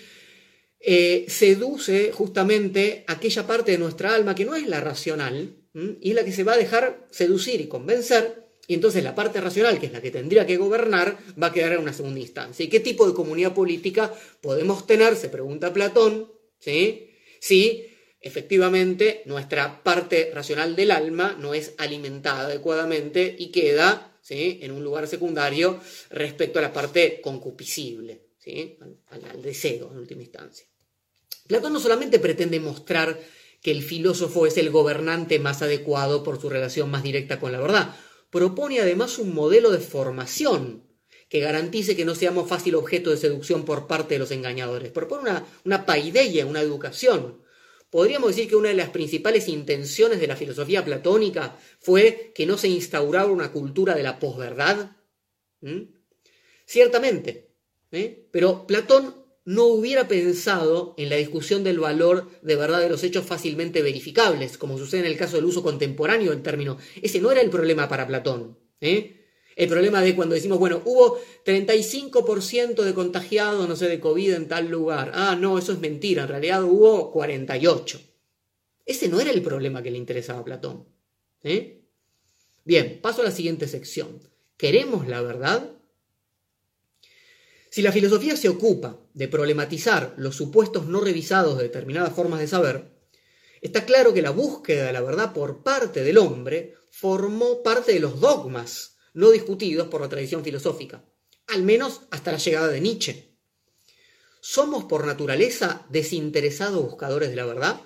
eh, 0.80 1.24
seduce 1.28 2.10
justamente 2.10 3.04
aquella 3.06 3.46
parte 3.46 3.70
de 3.70 3.78
nuestra 3.78 4.14
alma 4.14 4.34
que 4.34 4.44
no 4.44 4.56
es 4.56 4.66
la 4.66 4.80
racional 4.80 5.56
y 6.00 6.10
es 6.10 6.16
la 6.16 6.24
que 6.24 6.32
se 6.32 6.44
va 6.44 6.54
a 6.54 6.58
dejar 6.58 7.06
seducir 7.10 7.60
y 7.60 7.68
convencer 7.68 8.41
y 8.66 8.74
entonces 8.74 9.02
la 9.02 9.14
parte 9.14 9.40
racional, 9.40 9.80
que 9.80 9.86
es 9.86 9.92
la 9.92 10.00
que 10.00 10.10
tendría 10.10 10.46
que 10.46 10.56
gobernar, 10.56 11.18
va 11.40 11.48
a 11.48 11.52
quedar 11.52 11.72
en 11.72 11.80
una 11.80 11.92
segunda 11.92 12.20
instancia. 12.20 12.64
¿Y 12.64 12.68
qué 12.68 12.80
tipo 12.80 13.06
de 13.06 13.14
comunidad 13.14 13.54
política 13.54 14.12
podemos 14.40 14.86
tener? 14.86 15.16
Se 15.16 15.28
pregunta 15.28 15.72
Platón, 15.72 16.32
¿sí? 16.58 17.10
Si 17.40 17.86
efectivamente 18.20 19.22
nuestra 19.26 19.82
parte 19.82 20.30
racional 20.32 20.76
del 20.76 20.92
alma 20.92 21.36
no 21.40 21.54
es 21.54 21.74
alimentada 21.78 22.42
adecuadamente 22.42 23.34
y 23.36 23.50
queda 23.50 24.08
en 24.28 24.70
un 24.70 24.84
lugar 24.84 25.08
secundario 25.08 25.80
respecto 26.10 26.58
a 26.58 26.62
la 26.62 26.72
parte 26.72 27.20
concupiscible, 27.20 28.28
al, 29.10 29.24
al 29.24 29.42
deseo 29.42 29.90
en 29.90 29.98
última 29.98 30.22
instancia. 30.22 30.66
Platón 31.48 31.72
no 31.72 31.80
solamente 31.80 32.20
pretende 32.20 32.60
mostrar 32.60 33.18
que 33.60 33.72
el 33.72 33.82
filósofo 33.82 34.46
es 34.46 34.56
el 34.56 34.70
gobernante 34.70 35.38
más 35.40 35.62
adecuado 35.62 36.22
por 36.22 36.40
su 36.40 36.48
relación 36.48 36.90
más 36.90 37.02
directa 37.02 37.40
con 37.40 37.52
la 37.52 37.60
verdad, 37.60 37.94
propone 38.32 38.80
además 38.80 39.18
un 39.18 39.34
modelo 39.34 39.70
de 39.70 39.78
formación 39.78 40.88
que 41.28 41.40
garantice 41.40 41.94
que 41.94 42.06
no 42.06 42.14
seamos 42.14 42.48
fácil 42.48 42.74
objeto 42.74 43.10
de 43.10 43.18
seducción 43.18 43.64
por 43.64 43.86
parte 43.86 44.14
de 44.14 44.18
los 44.18 44.30
engañadores. 44.30 44.90
Propone 44.90 45.30
una, 45.30 45.46
una 45.64 45.86
paideia, 45.86 46.46
una 46.46 46.62
educación. 46.62 47.42
Podríamos 47.90 48.30
decir 48.30 48.48
que 48.48 48.56
una 48.56 48.70
de 48.70 48.74
las 48.74 48.88
principales 48.88 49.48
intenciones 49.48 50.18
de 50.18 50.26
la 50.26 50.36
filosofía 50.36 50.82
platónica 50.82 51.58
fue 51.78 52.32
que 52.34 52.46
no 52.46 52.56
se 52.56 52.68
instaurara 52.68 53.26
una 53.26 53.52
cultura 53.52 53.94
de 53.94 54.02
la 54.02 54.18
posverdad. 54.18 54.96
¿Mm? 55.60 55.82
Ciertamente, 56.64 57.50
¿eh? 57.90 58.28
pero 58.30 58.66
Platón 58.66 59.21
no 59.44 59.64
hubiera 59.66 60.06
pensado 60.06 60.94
en 60.96 61.10
la 61.10 61.16
discusión 61.16 61.64
del 61.64 61.80
valor 61.80 62.30
de 62.42 62.56
verdad 62.56 62.80
de 62.80 62.88
los 62.88 63.02
hechos 63.02 63.26
fácilmente 63.26 63.82
verificables, 63.82 64.56
como 64.56 64.78
sucede 64.78 65.00
en 65.00 65.06
el 65.06 65.16
caso 65.16 65.36
del 65.36 65.46
uso 65.46 65.62
contemporáneo 65.62 66.30
del 66.30 66.42
término. 66.42 66.78
Ese 67.00 67.20
no 67.20 67.30
era 67.30 67.40
el 67.40 67.50
problema 67.50 67.88
para 67.88 68.06
Platón. 68.06 68.58
¿eh? 68.80 69.22
El 69.56 69.68
problema 69.68 70.00
de 70.00 70.14
cuando 70.14 70.34
decimos, 70.34 70.58
bueno, 70.58 70.80
hubo 70.84 71.18
35% 71.44 72.82
de 72.82 72.94
contagiados, 72.94 73.68
no 73.68 73.76
sé, 73.76 73.88
de 73.88 74.00
COVID 74.00 74.34
en 74.34 74.48
tal 74.48 74.68
lugar. 74.68 75.12
Ah, 75.14 75.36
no, 75.38 75.58
eso 75.58 75.72
es 75.72 75.80
mentira, 75.80 76.22
en 76.22 76.28
realidad 76.28 76.62
hubo 76.62 77.10
48. 77.12 78.00
Ese 78.86 79.08
no 79.08 79.20
era 79.20 79.30
el 79.30 79.42
problema 79.42 79.82
que 79.82 79.90
le 79.90 79.98
interesaba 79.98 80.40
a 80.40 80.44
Platón. 80.44 80.86
¿eh? 81.42 81.82
Bien, 82.64 83.00
paso 83.02 83.22
a 83.22 83.24
la 83.24 83.30
siguiente 83.30 83.66
sección. 83.66 84.20
¿Queremos 84.56 85.08
la 85.08 85.20
verdad? 85.20 85.72
Si 87.72 87.80
la 87.80 87.90
filosofía 87.90 88.36
se 88.36 88.50
ocupa 88.50 89.00
de 89.14 89.28
problematizar 89.28 90.12
los 90.18 90.36
supuestos 90.36 90.88
no 90.88 91.00
revisados 91.00 91.56
de 91.56 91.62
determinadas 91.62 92.12
formas 92.12 92.40
de 92.40 92.46
saber, 92.46 92.92
está 93.62 93.86
claro 93.86 94.12
que 94.12 94.20
la 94.20 94.28
búsqueda 94.28 94.84
de 94.84 94.92
la 94.92 95.00
verdad 95.00 95.32
por 95.32 95.62
parte 95.62 96.04
del 96.04 96.18
hombre 96.18 96.74
formó 96.90 97.62
parte 97.62 97.94
de 97.94 98.00
los 98.00 98.20
dogmas 98.20 98.98
no 99.14 99.30
discutidos 99.30 99.88
por 99.88 100.02
la 100.02 100.10
tradición 100.10 100.44
filosófica, 100.44 101.02
al 101.46 101.62
menos 101.62 102.02
hasta 102.10 102.32
la 102.32 102.36
llegada 102.36 102.68
de 102.68 102.82
Nietzsche. 102.82 103.38
¿Somos 104.42 104.84
por 104.84 105.06
naturaleza 105.06 105.86
desinteresados 105.88 106.82
buscadores 106.82 107.30
de 107.30 107.36
la 107.36 107.46
verdad? 107.46 107.80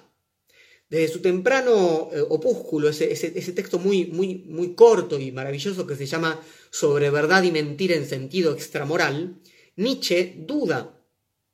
Desde 0.90 1.12
su 1.12 1.22
temprano 1.22 2.10
eh, 2.12 2.24
opúsculo, 2.28 2.88
ese, 2.88 3.52
texto 3.52 3.78
muy, 3.78 4.06
muy, 4.06 4.46
muy 4.48 4.74
corto 4.74 5.20
y 5.20 5.30
maravilloso 5.30 5.86
que 5.86 5.94
se 5.94 6.06
llama 6.06 6.40
Sobre 6.70 7.08
verdad 7.10 7.44
y 7.44 7.52
mentira 7.52 7.94
en 7.94 8.08
sentido 8.08 8.52
extramoral, 8.52 9.40
Nietzsche 9.76 10.34
duda 10.38 11.04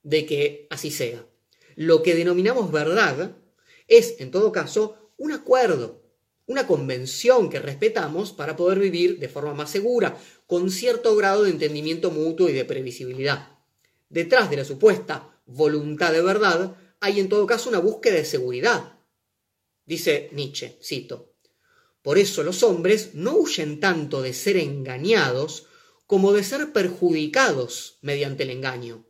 de 0.02 0.26
que 0.26 0.66
así 0.70 0.90
sea. 0.90 1.26
Lo 1.74 2.02
que 2.02 2.14
denominamos 2.14 2.70
verdad 2.70 3.36
es, 3.88 4.20
en 4.20 4.30
todo 4.30 4.52
caso, 4.52 5.12
un 5.16 5.32
acuerdo, 5.32 6.02
una 6.46 6.66
convención 6.66 7.50
que 7.50 7.58
respetamos 7.58 8.32
para 8.32 8.56
poder 8.56 8.78
vivir 8.78 9.18
de 9.18 9.28
forma 9.28 9.54
más 9.54 9.70
segura, 9.70 10.16
con 10.46 10.70
cierto 10.70 11.16
grado 11.16 11.44
de 11.44 11.50
entendimiento 11.50 12.10
mutuo 12.10 12.48
y 12.48 12.52
de 12.52 12.64
previsibilidad. 12.64 13.58
Detrás 14.08 14.50
de 14.50 14.56
la 14.56 14.64
supuesta 14.64 15.40
voluntad 15.46 16.12
de 16.12 16.22
verdad 16.22 16.76
hay 17.00 17.18
en 17.18 17.28
todo 17.28 17.46
caso 17.46 17.68
una 17.68 17.78
búsqueda 17.78 18.14
de 18.14 18.24
seguridad. 18.24 18.98
Dice 19.84 20.28
Nietzsche, 20.32 20.78
cito, 20.82 21.34
Por 22.02 22.18
eso 22.18 22.42
los 22.42 22.62
hombres 22.62 23.14
no 23.14 23.36
huyen 23.36 23.80
tanto 23.80 24.22
de 24.22 24.32
ser 24.32 24.56
engañados 24.56 25.66
como 26.12 26.34
de 26.34 26.44
ser 26.44 26.74
perjudicados 26.74 27.96
mediante 28.02 28.42
el 28.42 28.50
engaño. 28.50 29.06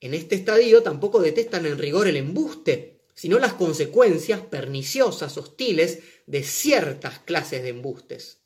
En 0.00 0.14
este 0.14 0.34
estadio 0.34 0.82
tampoco 0.82 1.20
detestan 1.20 1.66
en 1.66 1.76
rigor 1.76 2.08
el 2.08 2.16
embuste, 2.16 3.02
sino 3.14 3.38
las 3.38 3.52
consecuencias 3.52 4.40
perniciosas, 4.40 5.36
hostiles, 5.36 5.98
de 6.24 6.42
ciertas 6.42 7.18
clases 7.18 7.62
de 7.62 7.68
embustes. 7.68 8.38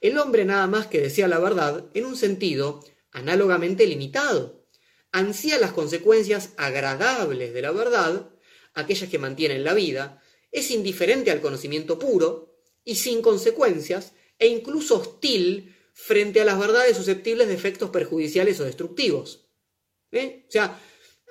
El 0.00 0.16
hombre 0.16 0.44
nada 0.44 0.68
más 0.68 0.86
que 0.86 1.00
desea 1.00 1.26
la 1.26 1.40
verdad 1.40 1.86
en 1.92 2.04
un 2.04 2.14
sentido 2.14 2.84
análogamente 3.10 3.84
limitado. 3.88 4.64
Ansía 5.10 5.58
las 5.58 5.72
consecuencias 5.72 6.50
agradables 6.56 7.52
de 7.52 7.62
la 7.62 7.72
verdad, 7.72 8.30
aquellas 8.74 9.10
que 9.10 9.18
mantienen 9.18 9.64
la 9.64 9.74
vida, 9.74 10.22
es 10.52 10.70
indiferente 10.70 11.32
al 11.32 11.40
conocimiento 11.40 11.98
puro 11.98 12.60
y 12.84 12.94
sin 12.94 13.22
consecuencias 13.22 14.12
e 14.38 14.46
incluso 14.46 15.00
hostil 15.00 15.74
frente 16.00 16.40
a 16.40 16.44
las 16.44 16.58
verdades 16.58 16.96
susceptibles 16.96 17.48
de 17.48 17.54
efectos 17.54 17.90
perjudiciales 17.90 18.60
o 18.60 18.64
destructivos. 18.64 19.48
¿Eh? 20.12 20.44
O 20.46 20.50
sea, 20.50 20.80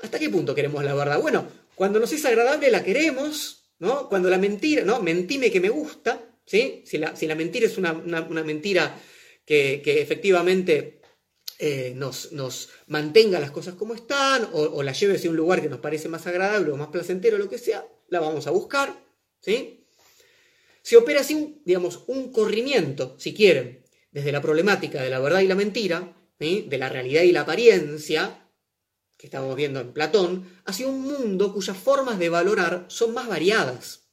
¿hasta 0.03 0.19
qué 0.19 0.29
punto 0.29 0.53
queremos 0.53 0.83
la 0.83 0.93
verdad? 0.93 1.21
Bueno, 1.21 1.47
cuando 1.73 1.99
nos 1.99 2.11
es 2.11 2.25
agradable 2.25 2.69
la 2.69 2.83
queremos, 2.83 3.71
¿no? 3.79 4.09
Cuando 4.09 4.29
la 4.29 4.37
mentira, 4.37 4.83
¿no? 4.83 5.01
Mentime 5.01 5.49
que 5.49 5.61
me 5.61 5.69
gusta, 5.69 6.37
¿sí? 6.45 6.83
Si 6.85 6.97
la, 6.97 7.15
si 7.15 7.27
la 7.27 7.35
mentira 7.35 7.65
es 7.65 7.77
una, 7.77 7.93
mentira 7.93 9.01
que, 9.45 9.81
efectivamente 9.85 10.99
eh, 11.59 11.93
nos, 11.95 12.33
nos, 12.33 12.69
mantenga 12.87 13.39
las 13.39 13.51
cosas 13.51 13.75
como 13.75 13.93
están, 13.93 14.49
o, 14.51 14.83
la 14.83 14.91
lleve 14.91 15.15
hacia 15.15 15.29
un 15.29 15.37
lugar 15.37 15.61
que 15.61 15.69
nos 15.69 15.79
parece 15.79 16.09
más 16.09 16.27
agradable 16.27 16.71
o 16.71 16.77
más 16.77 16.89
placentero, 16.89 17.37
lo 17.37 17.49
que 17.49 17.57
sea, 17.57 17.87
la 18.09 18.19
vamos 18.19 18.47
a 18.47 18.51
buscar, 18.51 18.93
¿sí? 19.39 19.87
Se 20.81 20.97
opera 20.97 21.21
así, 21.21 21.61
digamos, 21.63 22.03
un 22.07 22.33
corrimiento, 22.33 23.15
si 23.17 23.33
quieren, 23.33 23.86
desde 24.11 24.31
la 24.31 24.41
problemática 24.41 25.01
de 25.01 25.09
la 25.09 25.19
verdad 25.19 25.41
y 25.41 25.47
la 25.47 25.55
mentira, 25.55 26.13
de 26.39 26.77
la 26.77 26.89
realidad 26.89 27.23
y 27.23 27.31
la 27.31 27.41
apariencia, 27.41 28.47
que 29.17 29.27
estamos 29.27 29.55
viendo 29.55 29.79
en 29.79 29.93
Platón, 29.93 30.47
hacia 30.65 30.87
un 30.87 31.01
mundo 31.01 31.53
cuyas 31.53 31.77
formas 31.77 32.19
de 32.19 32.29
valorar 32.29 32.85
son 32.87 33.13
más 33.13 33.27
variadas. 33.27 34.07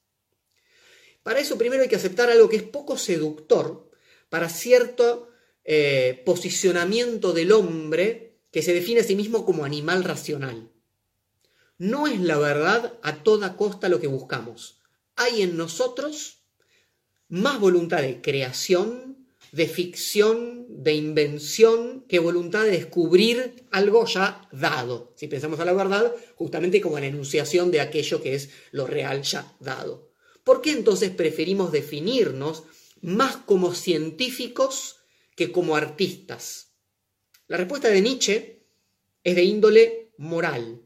Para 1.22 1.40
eso 1.40 1.58
primero 1.58 1.82
hay 1.82 1.88
que 1.88 1.96
aceptar 1.96 2.30
algo 2.30 2.48
que 2.48 2.56
es 2.56 2.62
poco 2.62 2.96
seductor 2.96 3.90
para 4.28 4.48
cierto 4.48 5.28
eh, 5.64 6.22
posicionamiento 6.24 7.32
del 7.32 7.52
hombre 7.52 8.38
que 8.50 8.62
se 8.62 8.74
define 8.74 9.00
a 9.00 9.04
sí 9.04 9.16
mismo 9.16 9.44
como 9.44 9.64
animal 9.64 10.04
racional. 10.04 10.70
No 11.78 12.06
es 12.06 12.20
la 12.20 12.38
verdad 12.38 12.98
a 13.02 13.22
toda 13.22 13.56
costa 13.56 13.88
lo 13.88 14.00
que 14.00 14.06
buscamos. 14.06 14.80
Hay 15.16 15.42
en 15.42 15.56
nosotros 15.56 16.44
más 17.28 17.58
voluntad 17.58 18.00
de 18.02 18.20
creación, 18.20 19.23
de 19.54 19.68
ficción, 19.68 20.66
de 20.82 20.94
invención, 20.94 22.04
que 22.08 22.18
voluntad 22.18 22.64
de 22.64 22.72
descubrir 22.72 23.64
algo 23.70 24.04
ya 24.04 24.48
dado. 24.50 25.12
Si 25.14 25.28
pensamos 25.28 25.60
a 25.60 25.64
la 25.64 25.72
verdad, 25.72 26.12
justamente 26.34 26.80
como 26.80 26.98
la 26.98 27.06
enunciación 27.06 27.70
de 27.70 27.80
aquello 27.80 28.20
que 28.20 28.34
es 28.34 28.50
lo 28.72 28.88
real 28.88 29.22
ya 29.22 29.56
dado. 29.60 30.10
¿Por 30.42 30.60
qué 30.60 30.72
entonces 30.72 31.10
preferimos 31.10 31.70
definirnos 31.70 32.64
más 33.00 33.36
como 33.36 33.74
científicos 33.74 34.96
que 35.36 35.52
como 35.52 35.76
artistas? 35.76 36.72
La 37.46 37.56
respuesta 37.56 37.88
de 37.90 38.00
Nietzsche 38.00 38.66
es 39.22 39.36
de 39.36 39.44
índole 39.44 40.10
moral. 40.18 40.82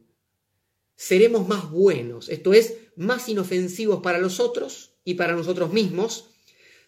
Seremos 0.94 1.48
más 1.48 1.70
buenos, 1.70 2.28
esto 2.28 2.52
es, 2.52 2.74
más 2.96 3.30
inofensivos 3.30 4.02
para 4.02 4.18
los 4.18 4.40
otros 4.40 4.92
y 5.04 5.14
para 5.14 5.34
nosotros 5.34 5.72
mismos, 5.72 6.28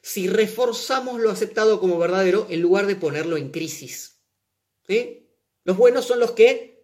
si 0.02 0.28
reforzamos 0.28 1.20
lo 1.20 1.30
aceptado 1.30 1.80
como 1.80 1.98
verdadero 1.98 2.46
en 2.50 2.60
lugar 2.60 2.86
de 2.86 2.96
ponerlo 2.96 3.36
en 3.36 3.50
crisis. 3.50 4.20
Los 5.64 5.76
buenos 5.76 6.06
son 6.06 6.20
los 6.20 6.32
que 6.32 6.82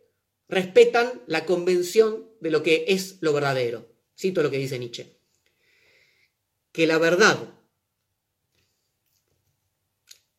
respetan 0.49 1.23
la 1.27 1.45
convención 1.45 2.31
de 2.41 2.51
lo 2.51 2.63
que 2.63 2.85
es 2.89 3.17
lo 3.21 3.33
verdadero. 3.33 3.91
Cito 4.17 4.43
lo 4.43 4.51
que 4.51 4.59
dice 4.59 4.79
Nietzsche. 4.79 5.19
Que 6.73 6.87
la 6.87 6.99
verdad 6.99 7.55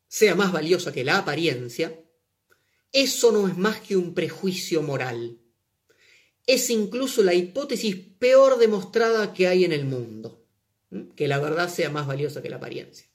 sea 0.07 0.35
más 0.35 0.51
valiosa 0.51 0.93
que 0.93 1.03
la 1.03 1.17
apariencia, 1.17 2.03
eso 2.91 3.31
no 3.31 3.47
es 3.47 3.57
más 3.57 3.81
que 3.81 3.97
un 3.97 4.13
prejuicio 4.13 4.81
moral. 4.81 5.39
Es 6.45 6.69
incluso 6.69 7.21
la 7.23 7.33
hipótesis 7.33 7.97
peor 8.17 8.57
demostrada 8.57 9.33
que 9.33 9.47
hay 9.47 9.65
en 9.65 9.73
el 9.73 9.85
mundo 9.85 10.36
que 11.15 11.27
la 11.27 11.39
verdad 11.39 11.69
sea 11.69 11.89
más 11.89 12.07
valiosa 12.07 12.41
que 12.41 12.49
la 12.49 12.57
apariencia. 12.57 13.07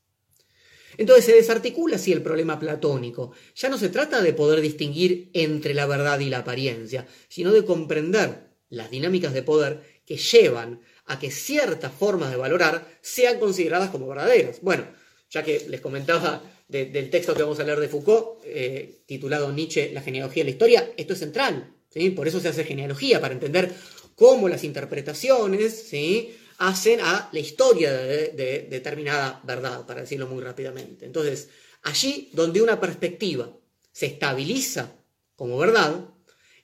Entonces 0.99 1.25
se 1.25 1.33
desarticula 1.33 1.97
así 1.97 2.13
el 2.13 2.23
problema 2.23 2.59
platónico. 2.59 3.33
Ya 3.55 3.69
no 3.69 3.79
se 3.79 3.89
trata 3.89 4.21
de 4.21 4.33
poder 4.33 4.61
distinguir 4.61 5.31
entre 5.33 5.75
la 5.75 5.87
verdad 5.87 6.21
y 6.21 6.29
la 6.29 6.39
apariencia, 6.39 7.07
sino 7.29 7.53
de 7.53 7.65
comprender 7.65 8.51
las 8.69 8.91
dinámicas 8.91 9.33
de 9.33 9.43
poder 9.43 9.81
que 10.07 10.17
llevan 10.17 10.81
a 11.07 11.19
que 11.19 11.31
ciertas 11.31 11.93
formas 11.93 12.31
de 12.31 12.37
valorar 12.37 12.87
sean 13.01 13.39
consideradas 13.39 13.91
como 13.91 14.09
verdaderas. 14.09 14.61
Bueno, 14.61 14.87
ya 15.31 15.43
que 15.43 15.67
les 15.69 15.81
comentaba 15.81 16.43
del 16.69 17.11
texto 17.11 17.35
que 17.35 17.43
vamos 17.43 17.61
a 17.61 17.65
leer 17.65 17.81
de 17.81 17.89
Foucault, 17.89 18.41
eh, 18.45 19.03
titulado 19.07 19.53
Nietzsche, 19.53 19.93
La 19.93 20.01
genealogía 20.01 20.43
de 20.43 20.45
la 20.45 20.51
historia, 20.53 20.93
esto 20.97 21.13
es 21.13 21.19
central. 21.19 21.75
¿sí? 21.91 22.11
Por 22.11 22.29
eso 22.29 22.41
se 22.41 22.49
hace 22.49 22.65
genealogía, 22.65 23.21
para 23.21 23.35
entender 23.35 23.73
cómo 24.15 24.49
las 24.49 24.65
interpretaciones 24.65 25.89
¿sí? 25.89 26.35
Hacen 26.63 27.01
a 27.01 27.29
la 27.33 27.41
historia 27.41 27.93
de, 27.93 28.69
determinada 28.71 29.41
verdad, 29.43 29.85
para 29.85 30.03
decirlo 30.03 30.29
muy 30.29 30.41
rápidamente. 30.41 31.05
Entonces, 31.05 31.49
allí 31.83 32.31
donde 32.35 32.63
una 32.63 32.79
perspectiva 32.79 33.53
se 33.91 34.07
estabiliza 34.07 34.95
como 35.35 35.59
verdad, 35.59 36.09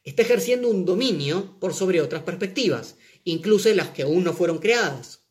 está 0.04 0.22
ejerciendo 0.22 0.68
un 0.68 0.84
dominio 0.84 1.58
por 1.58 1.74
sobre 1.74 2.00
otras 2.00 2.22
perspectivas, 2.22 2.94
incluso 3.24 3.74
las 3.74 3.88
que 3.88 4.02
aún 4.02 4.22
no 4.22 4.34
fueron 4.34 4.58
creadas. 4.58 5.24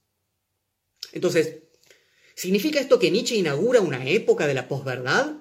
Entonces, 1.14 1.60
¿significa 2.36 2.82
esto 2.82 3.00
que 3.00 3.10
Nietzsche 3.10 3.38
inaugura 3.38 3.80
una 3.80 4.06
época 4.10 4.48
de 4.48 4.54
la 4.54 4.68
posverdad? 4.68 5.38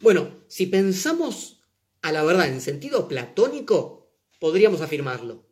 Bueno, 0.00 0.44
si 0.48 0.64
pensamos 0.64 1.60
a 2.00 2.10
la 2.10 2.24
verdad 2.24 2.48
en 2.48 2.62
sentido 2.62 3.06
platónico, 3.06 4.10
podríamos 4.40 4.80
afirmarlo 4.80 5.51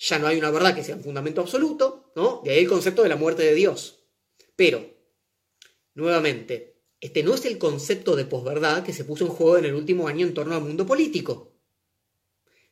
ya 0.00 0.18
no 0.18 0.26
hay 0.26 0.38
una 0.38 0.50
verdad 0.50 0.74
que 0.74 0.82
sea 0.82 0.96
un 0.96 1.04
fundamento 1.04 1.42
absoluto, 1.42 2.10
¿no? 2.16 2.40
De 2.42 2.52
ahí 2.52 2.60
el 2.60 2.68
concepto 2.68 3.02
de 3.02 3.10
la 3.10 3.16
muerte 3.16 3.42
de 3.42 3.54
Dios. 3.54 4.06
Pero, 4.56 4.82
nuevamente, 5.94 6.80
este 7.00 7.22
no 7.22 7.34
es 7.34 7.44
el 7.44 7.58
concepto 7.58 8.16
de 8.16 8.24
posverdad 8.24 8.82
que 8.82 8.94
se 8.94 9.04
puso 9.04 9.26
en 9.26 9.32
juego 9.32 9.58
en 9.58 9.66
el 9.66 9.74
último 9.74 10.08
año 10.08 10.26
en 10.26 10.32
torno 10.32 10.54
al 10.54 10.62
mundo 10.62 10.86
político. 10.86 11.52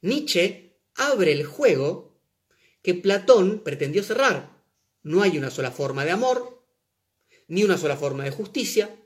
Nietzsche 0.01 0.81
abre 0.95 1.33
el 1.33 1.45
juego 1.45 2.19
que 2.83 2.95
Platón 2.95 3.63
pretendió 3.63 4.03
cerrar. 4.03 4.65
No 5.03 5.23
hay 5.23 5.37
una 5.37 5.51
sola 5.51 5.71
forma 5.71 6.07
de 6.07 6.13
amor, 6.13 6.65
ni 7.47 7.63
una 7.63 7.77
sola 7.77 7.97
forma 7.97 8.25
de 8.25 8.31
justicia, 8.31 8.97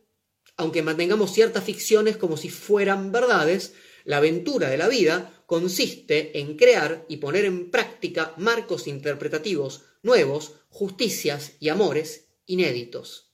aunque 0.57 0.83
mantengamos 0.83 1.33
ciertas 1.33 1.65
ficciones 1.65 2.17
como 2.17 2.37
si 2.37 2.51
fueran 2.51 3.11
verdades, 3.11 3.75
la 4.05 4.19
aventura 4.19 4.69
de 4.69 4.77
la 4.77 4.89
vida 4.89 5.45
consiste 5.47 6.39
en 6.39 6.57
crear 6.57 7.05
y 7.09 7.19
poner 7.19 7.45
en 7.45 7.71
práctica 7.71 8.35
marcos 8.37 8.87
interpretativos 8.87 9.83
nuevos, 10.03 10.55
justicias 10.69 11.53
y 11.61 11.69
amores 11.69 12.29
inéditos. 12.47 13.33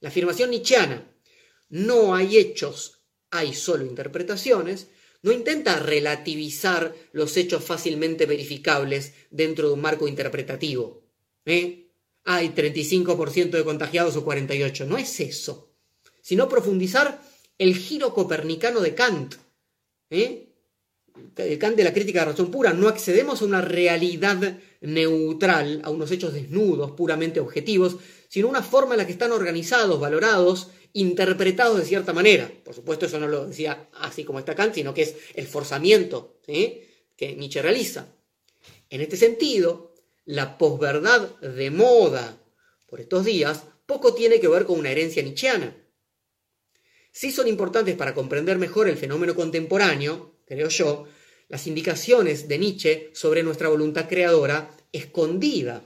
La 0.00 0.08
afirmación 0.08 0.50
nietzscheana, 0.50 1.10
no 1.68 2.14
hay 2.14 2.38
hechos, 2.38 3.02
hay 3.30 3.54
solo 3.54 3.84
interpretaciones, 3.84 4.88
no 5.22 5.32
intenta 5.32 5.78
relativizar 5.78 6.94
los 7.12 7.36
hechos 7.36 7.64
fácilmente 7.64 8.26
verificables 8.26 9.14
dentro 9.30 9.68
de 9.68 9.74
un 9.74 9.80
marco 9.80 10.06
interpretativo. 10.06 11.04
¿eh? 11.44 11.88
Hay 12.24 12.50
35% 12.50 13.50
de 13.50 13.64
contagiados 13.64 14.16
o 14.16 14.24
48%, 14.24 14.86
no 14.86 14.98
es 14.98 15.20
eso, 15.20 15.72
sino 16.20 16.48
profundizar 16.48 17.20
el 17.58 17.74
giro 17.76 18.12
copernicano 18.14 18.80
de 18.80 18.94
Kant, 18.94 19.34
¿eh? 20.10 20.46
el 21.36 21.58
Kant 21.58 21.76
de 21.76 21.84
la 21.84 21.92
crítica 21.92 22.20
de 22.20 22.26
razón 22.26 22.50
pura, 22.50 22.72
no 22.72 22.88
accedemos 22.88 23.40
a 23.40 23.44
una 23.44 23.60
realidad 23.60 24.58
neutral, 24.80 25.80
a 25.84 25.90
unos 25.90 26.10
hechos 26.10 26.34
desnudos, 26.34 26.92
puramente 26.92 27.40
objetivos, 27.40 27.96
sino 28.28 28.48
una 28.48 28.62
forma 28.62 28.94
en 28.94 28.98
la 28.98 29.06
que 29.06 29.12
están 29.12 29.32
organizados, 29.32 30.00
valorados, 30.00 30.68
interpretados 30.92 31.78
de 31.78 31.84
cierta 31.84 32.12
manera. 32.12 32.50
Por 32.64 32.74
supuesto, 32.74 33.06
eso 33.06 33.18
no 33.18 33.28
lo 33.28 33.46
decía 33.46 33.88
así 33.94 34.24
como 34.24 34.38
está 34.38 34.54
Kant, 34.54 34.74
sino 34.74 34.94
que 34.94 35.02
es 35.02 35.14
el 35.34 35.46
forzamiento 35.46 36.38
que 36.46 37.34
Nietzsche 37.36 37.62
realiza. 37.62 38.08
En 38.90 39.00
este 39.00 39.16
sentido, 39.16 39.94
la 40.24 40.58
posverdad 40.58 41.38
de 41.40 41.70
moda 41.70 42.38
por 42.86 43.00
estos 43.00 43.24
días 43.24 43.64
poco 43.86 44.14
tiene 44.14 44.40
que 44.40 44.48
ver 44.48 44.64
con 44.64 44.78
una 44.78 44.90
herencia 44.90 45.22
nietzscheana. 45.22 45.76
Sí 47.16 47.32
son 47.32 47.48
importantes 47.48 47.96
para 47.96 48.12
comprender 48.12 48.58
mejor 48.58 48.90
el 48.90 48.98
fenómeno 48.98 49.34
contemporáneo, 49.34 50.34
creo 50.44 50.68
yo, 50.68 51.06
las 51.48 51.66
indicaciones 51.66 52.46
de 52.46 52.58
Nietzsche 52.58 53.10
sobre 53.14 53.42
nuestra 53.42 53.70
voluntad 53.70 54.06
creadora 54.06 54.76
escondida 54.92 55.82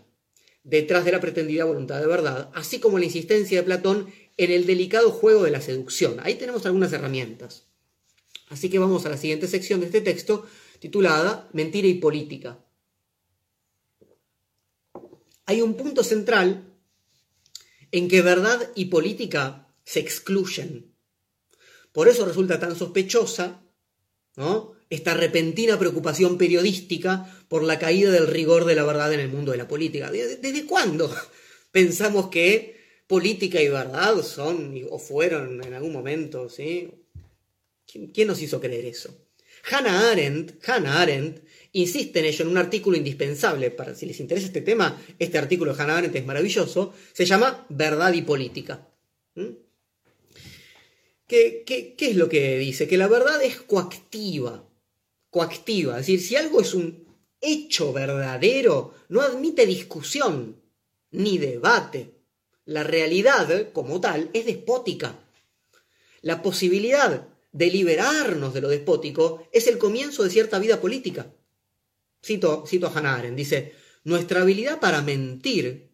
detrás 0.65 1.05
de 1.05 1.13
la 1.13 1.21
pretendida 1.21 1.67
voluntad 1.67 2.01
de 2.01 2.09
verdad, 2.09 2.51
así 2.53 2.81
como 2.81 2.99
la 2.99 3.05
insistencia 3.05 3.61
de 3.61 3.65
Platón 3.65 4.13
en 4.39 4.51
el 4.51 4.67
delicado 4.67 5.13
juego 5.13 5.45
de 5.45 5.53
la 5.53 5.61
seducción. 5.61 6.19
Ahí 6.21 6.35
tenemos 6.35 6.67
algunas 6.67 6.93
herramientas. 6.93 7.69
Así 8.49 8.69
que 8.69 8.81
vamos 8.81 9.07
a 9.07 9.11
la 9.11 9.17
siguiente 9.17 9.47
sección 9.47 9.79
de 9.79 9.87
este 9.87 10.01
texto 10.01 10.49
titulada 10.81 11.49
Mentira 11.53 11.87
y 11.87 11.95
Política. 11.95 12.59
Hay 15.47 15.63
un 15.63 15.75
punto 15.75 16.03
central 16.03 16.75
en 17.93 18.09
que 18.09 18.21
verdad 18.21 18.73
y 18.75 18.87
política 18.87 19.69
se 19.85 20.01
excluyen. 20.01 20.90
Por 21.93 22.09
eso 22.09 22.25
resulta 22.25 22.59
tan 22.61 22.77
sospechosa 22.77 23.63
esta 24.89 25.15
repentina 25.15 25.79
preocupación 25.79 26.39
periodística 26.39 27.27
por 27.49 27.63
la 27.63 27.79
caída 27.79 28.11
del 28.11 28.27
rigor 28.27 28.65
de 28.65 28.75
la 28.75 28.85
verdad 28.85 29.13
en 29.13 29.21
el 29.21 29.29
mundo 29.29 29.53
de 29.53 29.59
la 29.59 29.69
política. 29.69 30.11
¿Desde 30.11 30.67
cuándo 30.67 31.15
pensamos 31.73 32.29
que 32.29 32.81
política 33.07 33.61
y 33.61 33.69
verdad 33.69 34.23
son 34.23 34.81
o 34.91 34.99
fueron 34.99 35.63
en 35.65 35.75
algún 35.75 35.93
momento? 35.93 36.49
¿sí? 36.49 36.91
¿Quién, 37.87 38.29
nos 38.29 38.41
hizo 38.41 38.61
creer 38.61 38.87
eso? 38.87 39.15
Hannah 39.71 40.11
Arendt, 40.11 40.67
Hannah 40.67 41.03
Arendt 41.03 41.45
insiste 41.73 42.21
en 42.21 42.25
ello 42.25 42.45
en 42.45 42.51
un 42.51 42.59
artículo 42.59 42.97
indispensable. 42.97 43.71
Para 43.71 43.95
si 43.95 44.07
les 44.07 44.21
interesa 44.21 44.47
este 44.47 44.63
tema, 44.63 45.01
este 45.19 45.39
artículo 45.39 45.75
de 45.75 45.83
Hannah 45.83 45.99
Arendt 45.99 46.17
es 46.17 46.25
maravilloso. 46.25 46.95
Se 47.13 47.27
llama 47.27 47.67
Verdad 47.69 48.13
y 48.15 48.23
Política. 48.23 48.89
¿Qué, 51.31 51.95
es 51.97 52.17
lo 52.17 52.29
que 52.29 52.59
dice? 52.59 52.89
Que 52.89 52.97
la 52.97 53.07
verdad 53.07 53.41
es 53.41 53.61
coactiva. 53.61 54.69
Coactiva. 55.31 56.01
Es 56.01 56.07
decir, 56.07 56.21
si 56.21 56.35
algo 56.35 56.61
es 56.61 56.75
un 56.75 57.07
hecho 57.41 57.93
verdadero, 57.93 58.95
no 59.09 59.21
admite 59.21 59.65
discusión 59.65 60.61
ni 61.13 61.39
debate. 61.39 62.17
La 62.65 62.83
realidad, 62.83 63.71
como 63.73 64.01
tal, 64.01 64.31
es 64.33 64.45
despótica. 64.45 65.21
La 66.21 66.43
posibilidad 66.43 67.29
de 67.53 67.67
liberarnos 67.71 68.53
de 68.53 68.63
lo 68.63 68.69
despótico 68.69 69.47
es 69.53 69.69
el 69.69 69.79
comienzo 69.79 70.25
de 70.25 70.31
cierta 70.31 70.59
vida 70.59 70.81
política. 70.81 71.33
Cito, 72.25 72.65
cito 72.67 72.89
a 72.89 72.93
Hannah 72.93 73.15
Arendt, 73.15 73.37
dice, 73.37 73.73
nuestra 74.03 74.43
habilidad 74.43 74.81
para 74.81 75.01
mentir, 75.01 75.93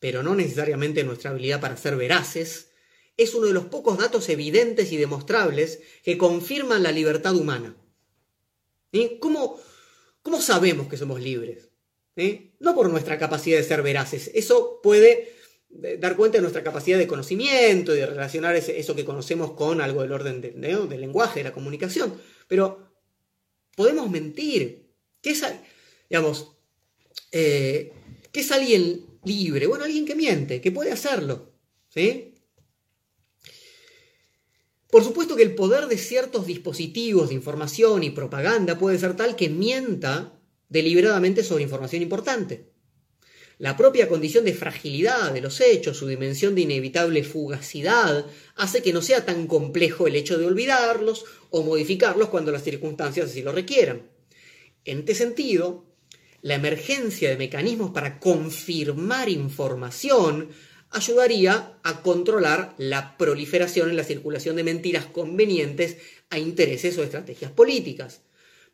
pero 0.00 0.24
no 0.24 0.34
necesariamente 0.34 1.04
nuestra 1.04 1.30
habilidad 1.30 1.60
para 1.60 1.76
ser 1.76 1.94
veraces, 1.94 2.71
es 3.16 3.34
uno 3.34 3.46
de 3.46 3.52
los 3.52 3.66
pocos 3.66 3.98
datos 3.98 4.28
evidentes 4.28 4.92
y 4.92 4.96
demostrables 4.96 5.80
que 6.02 6.18
confirman 6.18 6.82
la 6.82 6.92
libertad 6.92 7.36
humana. 7.36 7.76
¿Cómo, 9.20 9.58
¿Cómo, 10.22 10.40
sabemos 10.40 10.88
que 10.88 10.96
somos 10.96 11.20
libres? 11.20 11.70
No 12.60 12.74
por 12.74 12.90
nuestra 12.90 13.18
capacidad 13.18 13.56
de 13.56 13.64
ser 13.64 13.82
veraces. 13.82 14.30
Eso 14.34 14.80
puede 14.82 15.32
eh, 15.82 15.96
dar 15.98 16.16
cuenta 16.16 16.38
de 16.38 16.42
nuestra 16.42 16.62
capacidad 16.62 16.98
de 16.98 17.06
conocimiento 17.06 17.94
y 17.94 17.98
de 17.98 18.06
relacionar 18.06 18.54
eso 18.54 18.94
que 18.94 19.04
conocemos 19.04 19.52
con 19.52 19.80
algo 19.80 20.02
del 20.02 20.12
orden 20.12 20.40
del 20.40 21.00
lenguaje, 21.00 21.40
de 21.40 21.44
la 21.44 21.52
comunicación. 21.52 22.20
Pero 22.48 22.92
podemos 23.74 24.10
mentir. 24.10 24.90
¿Qué 25.22 25.30
es, 25.30 25.44
digamos, 26.10 26.56
eh, 27.30 27.92
¿qué 28.30 28.40
es 28.40 28.52
alguien 28.52 29.06
libre? 29.24 29.66
Bueno, 29.66 29.84
alguien 29.84 30.04
que 30.04 30.14
miente, 30.14 30.60
que 30.60 30.72
puede 30.72 30.92
hacerlo. 30.92 31.52
¿sí? 31.88 32.31
Por 34.92 35.02
supuesto 35.02 35.36
que 35.36 35.42
el 35.42 35.54
poder 35.54 35.86
de 35.86 35.96
ciertos 35.96 36.46
dispositivos 36.46 37.30
de 37.30 37.34
información 37.34 38.02
y 38.02 38.10
propaganda 38.10 38.78
puede 38.78 38.98
ser 38.98 39.16
tal 39.16 39.36
que 39.36 39.48
mienta 39.48 40.38
deliberadamente 40.68 41.42
sobre 41.42 41.62
información 41.62 42.02
importante. 42.02 42.68
La 43.56 43.74
propia 43.74 44.06
condición 44.06 44.44
de 44.44 44.52
fragilidad 44.52 45.32
de 45.32 45.40
los 45.40 45.62
hechos, 45.62 45.96
su 45.96 46.06
dimensión 46.08 46.54
de 46.54 46.60
inevitable 46.60 47.24
fugacidad, 47.24 48.26
hace 48.54 48.82
que 48.82 48.92
no 48.92 49.00
sea 49.00 49.24
tan 49.24 49.46
complejo 49.46 50.06
el 50.06 50.14
hecho 50.14 50.36
de 50.36 50.44
olvidarlos 50.44 51.24
o 51.48 51.62
modificarlos 51.62 52.28
cuando 52.28 52.52
las 52.52 52.62
circunstancias 52.62 53.30
así 53.30 53.40
lo 53.40 53.52
requieran. 53.52 54.10
En 54.84 54.98
este 54.98 55.14
sentido, 55.14 55.86
la 56.42 56.56
emergencia 56.56 57.30
de 57.30 57.38
mecanismos 57.38 57.92
para 57.92 58.20
confirmar 58.20 59.30
información 59.30 60.50
ayudaría 60.92 61.78
a 61.82 62.02
controlar 62.02 62.74
la 62.78 63.16
proliferación 63.16 63.90
en 63.90 63.96
la 63.96 64.04
circulación 64.04 64.56
de 64.56 64.64
mentiras 64.64 65.06
convenientes 65.06 65.96
a 66.30 66.38
intereses 66.38 66.96
o 66.98 67.02
estrategias 67.02 67.50
políticas. 67.50 68.22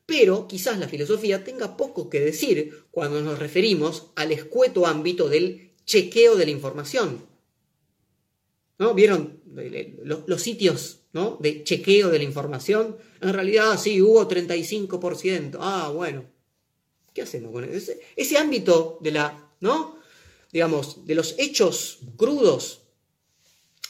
Pero 0.07 0.48
quizás 0.48 0.78
la 0.78 0.88
filosofía 0.88 1.44
tenga 1.44 1.76
poco 1.76 2.09
que 2.09 2.20
decir 2.20 2.85
cuando 2.90 3.20
nos 3.20 3.38
referimos 3.38 4.11
al 4.16 4.33
escueto 4.33 4.87
ámbito 4.87 5.28
del 5.28 5.72
chequeo 5.85 6.37
de 6.37 6.46
la 6.46 6.50
información. 6.50 7.26
¿No? 8.78 8.94
¿Vieron 8.94 9.40
los, 10.04 10.40
sitios 10.40 11.00
de 11.40 11.64
chequeo 11.64 12.11
de 12.11 12.18
la 12.18 12.24
información? 12.24 12.96
En 13.20 13.33
realidad 13.33 13.78
sí, 13.78 14.00
hubo 14.00 14.26
35%. 14.28 15.59
Ah, 15.61 15.90
bueno. 15.94 16.24
¿Qué 17.12 17.22
hacemos 17.22 17.50
con 17.50 17.64
ese, 17.64 18.00
ese 18.14 18.38
ámbito 18.38 18.98
de 19.00 19.11
la, 19.11 19.52
¿no? 19.61 19.97
Digamos, 20.52 21.06
de 21.06 21.14
los 21.14 21.34
hechos 21.38 21.98
crudos, 22.16 22.82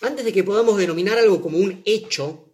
antes 0.00 0.24
de 0.24 0.32
que 0.32 0.44
podamos 0.44 0.78
denominar 0.78 1.18
algo 1.18 1.40
como 1.42 1.58
un 1.58 1.82
hecho, 1.84 2.52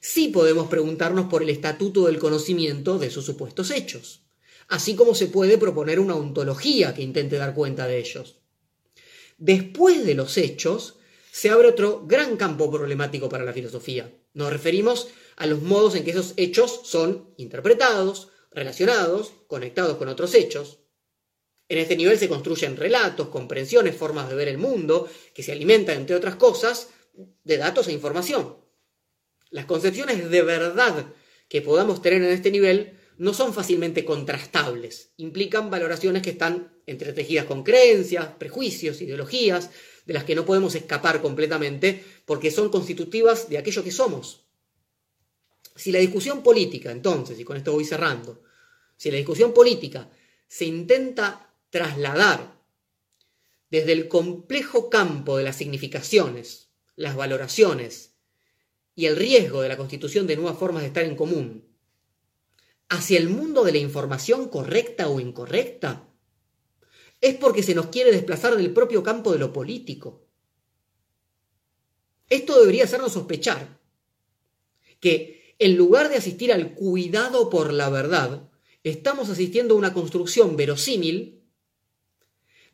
sí 0.00 0.28
podemos 0.28 0.68
preguntarnos 0.68 1.26
por 1.26 1.42
el 1.42 1.50
estatuto 1.50 2.06
del 2.06 2.18
conocimiento 2.18 2.98
de 2.98 3.10
sus 3.10 3.24
supuestos 3.24 3.70
hechos. 3.70 4.20
así 4.68 4.94
como 4.94 5.14
se 5.14 5.26
puede 5.26 5.58
proponer 5.58 6.00
una 6.00 6.16
ontología 6.16 6.94
que 6.94 7.02
intente 7.02 7.36
dar 7.36 7.54
cuenta 7.54 7.86
de 7.86 7.98
ellos. 7.98 8.40
Después 9.36 10.06
de 10.06 10.14
los 10.14 10.38
hechos, 10.38 10.96
se 11.32 11.50
abre 11.50 11.68
otro 11.68 12.04
gran 12.06 12.36
campo 12.36 12.70
problemático 12.70 13.28
para 13.28 13.44
la 13.44 13.52
filosofía. 13.52 14.12
Nos 14.34 14.52
referimos 14.52 15.08
a 15.36 15.46
los 15.46 15.62
modos 15.62 15.96
en 15.96 16.04
que 16.04 16.12
esos 16.12 16.34
hechos 16.36 16.80
son 16.84 17.34
interpretados, 17.36 18.28
relacionados, 18.52 19.32
conectados 19.48 19.96
con 19.96 20.08
otros 20.08 20.34
hechos. 20.34 20.78
En 21.74 21.80
este 21.80 21.96
nivel 21.96 22.16
se 22.16 22.28
construyen 22.28 22.76
relatos, 22.76 23.30
comprensiones, 23.30 23.96
formas 23.96 24.28
de 24.28 24.36
ver 24.36 24.46
el 24.46 24.58
mundo, 24.58 25.10
que 25.34 25.42
se 25.42 25.50
alimentan, 25.50 25.96
entre 25.96 26.14
otras 26.14 26.36
cosas, 26.36 26.90
de 27.42 27.56
datos 27.56 27.88
e 27.88 27.92
información. 27.92 28.58
Las 29.50 29.64
concepciones 29.64 30.30
de 30.30 30.42
verdad 30.42 31.06
que 31.48 31.62
podamos 31.62 32.00
tener 32.00 32.22
en 32.22 32.30
este 32.30 32.52
nivel 32.52 32.96
no 33.18 33.34
son 33.34 33.52
fácilmente 33.52 34.04
contrastables, 34.04 35.14
implican 35.16 35.68
valoraciones 35.68 36.22
que 36.22 36.30
están 36.30 36.72
entretejidas 36.86 37.46
con 37.46 37.64
creencias, 37.64 38.28
prejuicios, 38.38 39.02
ideologías, 39.02 39.70
de 40.06 40.14
las 40.14 40.22
que 40.22 40.36
no 40.36 40.44
podemos 40.44 40.76
escapar 40.76 41.20
completamente 41.20 42.04
porque 42.24 42.52
son 42.52 42.68
constitutivas 42.68 43.48
de 43.48 43.58
aquello 43.58 43.82
que 43.82 43.90
somos. 43.90 44.44
Si 45.74 45.90
la 45.90 45.98
discusión 45.98 46.40
política, 46.40 46.92
entonces, 46.92 47.36
y 47.40 47.42
con 47.42 47.56
esto 47.56 47.72
voy 47.72 47.84
cerrando, 47.84 48.44
si 48.96 49.10
la 49.10 49.16
discusión 49.16 49.52
política 49.52 50.08
se 50.46 50.66
intenta 50.66 51.43
trasladar 51.74 52.62
desde 53.68 53.90
el 53.90 54.06
complejo 54.06 54.88
campo 54.90 55.36
de 55.36 55.42
las 55.42 55.56
significaciones, 55.56 56.70
las 56.94 57.16
valoraciones 57.16 58.14
y 58.94 59.06
el 59.06 59.16
riesgo 59.16 59.60
de 59.60 59.70
la 59.70 59.76
constitución 59.76 60.28
de 60.28 60.36
nuevas 60.36 60.56
formas 60.56 60.82
de 60.82 60.86
estar 60.86 61.02
en 61.02 61.16
común, 61.16 61.66
hacia 62.88 63.18
el 63.18 63.28
mundo 63.28 63.64
de 63.64 63.72
la 63.72 63.78
información 63.78 64.48
correcta 64.48 65.08
o 65.08 65.18
incorrecta, 65.18 66.08
es 67.20 67.34
porque 67.34 67.64
se 67.64 67.74
nos 67.74 67.86
quiere 67.86 68.12
desplazar 68.12 68.56
del 68.56 68.72
propio 68.72 69.02
campo 69.02 69.32
de 69.32 69.40
lo 69.40 69.52
político. 69.52 70.28
Esto 72.30 72.60
debería 72.60 72.84
hacernos 72.84 73.14
sospechar 73.14 73.80
que 75.00 75.56
en 75.58 75.76
lugar 75.76 76.08
de 76.08 76.18
asistir 76.18 76.52
al 76.52 76.76
cuidado 76.76 77.50
por 77.50 77.72
la 77.72 77.88
verdad, 77.90 78.48
estamos 78.84 79.28
asistiendo 79.28 79.74
a 79.74 79.78
una 79.78 79.92
construcción 79.92 80.56
verosímil 80.56 81.40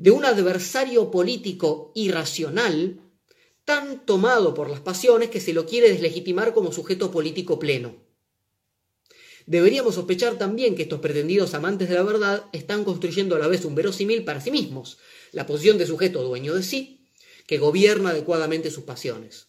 de 0.00 0.10
un 0.10 0.24
adversario 0.24 1.10
político 1.10 1.92
irracional 1.94 3.02
tan 3.66 4.06
tomado 4.06 4.54
por 4.54 4.70
las 4.70 4.80
pasiones 4.80 5.28
que 5.28 5.40
se 5.40 5.52
lo 5.52 5.66
quiere 5.66 5.90
deslegitimar 5.90 6.54
como 6.54 6.72
sujeto 6.72 7.10
político 7.10 7.58
pleno. 7.58 7.96
Deberíamos 9.44 9.96
sospechar 9.96 10.38
también 10.38 10.74
que 10.74 10.84
estos 10.84 11.00
pretendidos 11.00 11.52
amantes 11.52 11.90
de 11.90 11.96
la 11.96 12.02
verdad 12.02 12.46
están 12.52 12.82
construyendo 12.82 13.36
a 13.36 13.38
la 13.38 13.46
vez 13.46 13.66
un 13.66 13.74
verosímil 13.74 14.24
para 14.24 14.40
sí 14.40 14.50
mismos, 14.50 14.96
la 15.32 15.44
posición 15.44 15.76
de 15.76 15.86
sujeto 15.86 16.22
dueño 16.22 16.54
de 16.54 16.62
sí, 16.62 17.06
que 17.46 17.58
gobierna 17.58 18.10
adecuadamente 18.10 18.70
sus 18.70 18.84
pasiones. 18.84 19.48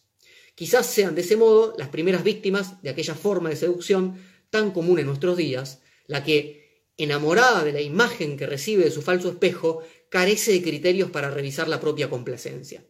Quizás 0.54 0.84
sean 0.84 1.14
de 1.14 1.22
ese 1.22 1.36
modo 1.36 1.74
las 1.78 1.88
primeras 1.88 2.24
víctimas 2.24 2.82
de 2.82 2.90
aquella 2.90 3.14
forma 3.14 3.48
de 3.48 3.56
seducción 3.56 4.20
tan 4.50 4.70
común 4.72 4.98
en 4.98 5.06
nuestros 5.06 5.38
días, 5.38 5.80
la 6.06 6.22
que, 6.24 6.84
enamorada 6.98 7.64
de 7.64 7.72
la 7.72 7.80
imagen 7.80 8.36
que 8.36 8.46
recibe 8.46 8.84
de 8.84 8.90
su 8.90 9.00
falso 9.00 9.30
espejo, 9.30 9.82
carece 10.12 10.52
de 10.52 10.62
criterios 10.62 11.10
para 11.10 11.30
revisar 11.30 11.68
la 11.68 11.80
propia 11.80 12.10
complacencia. 12.10 12.84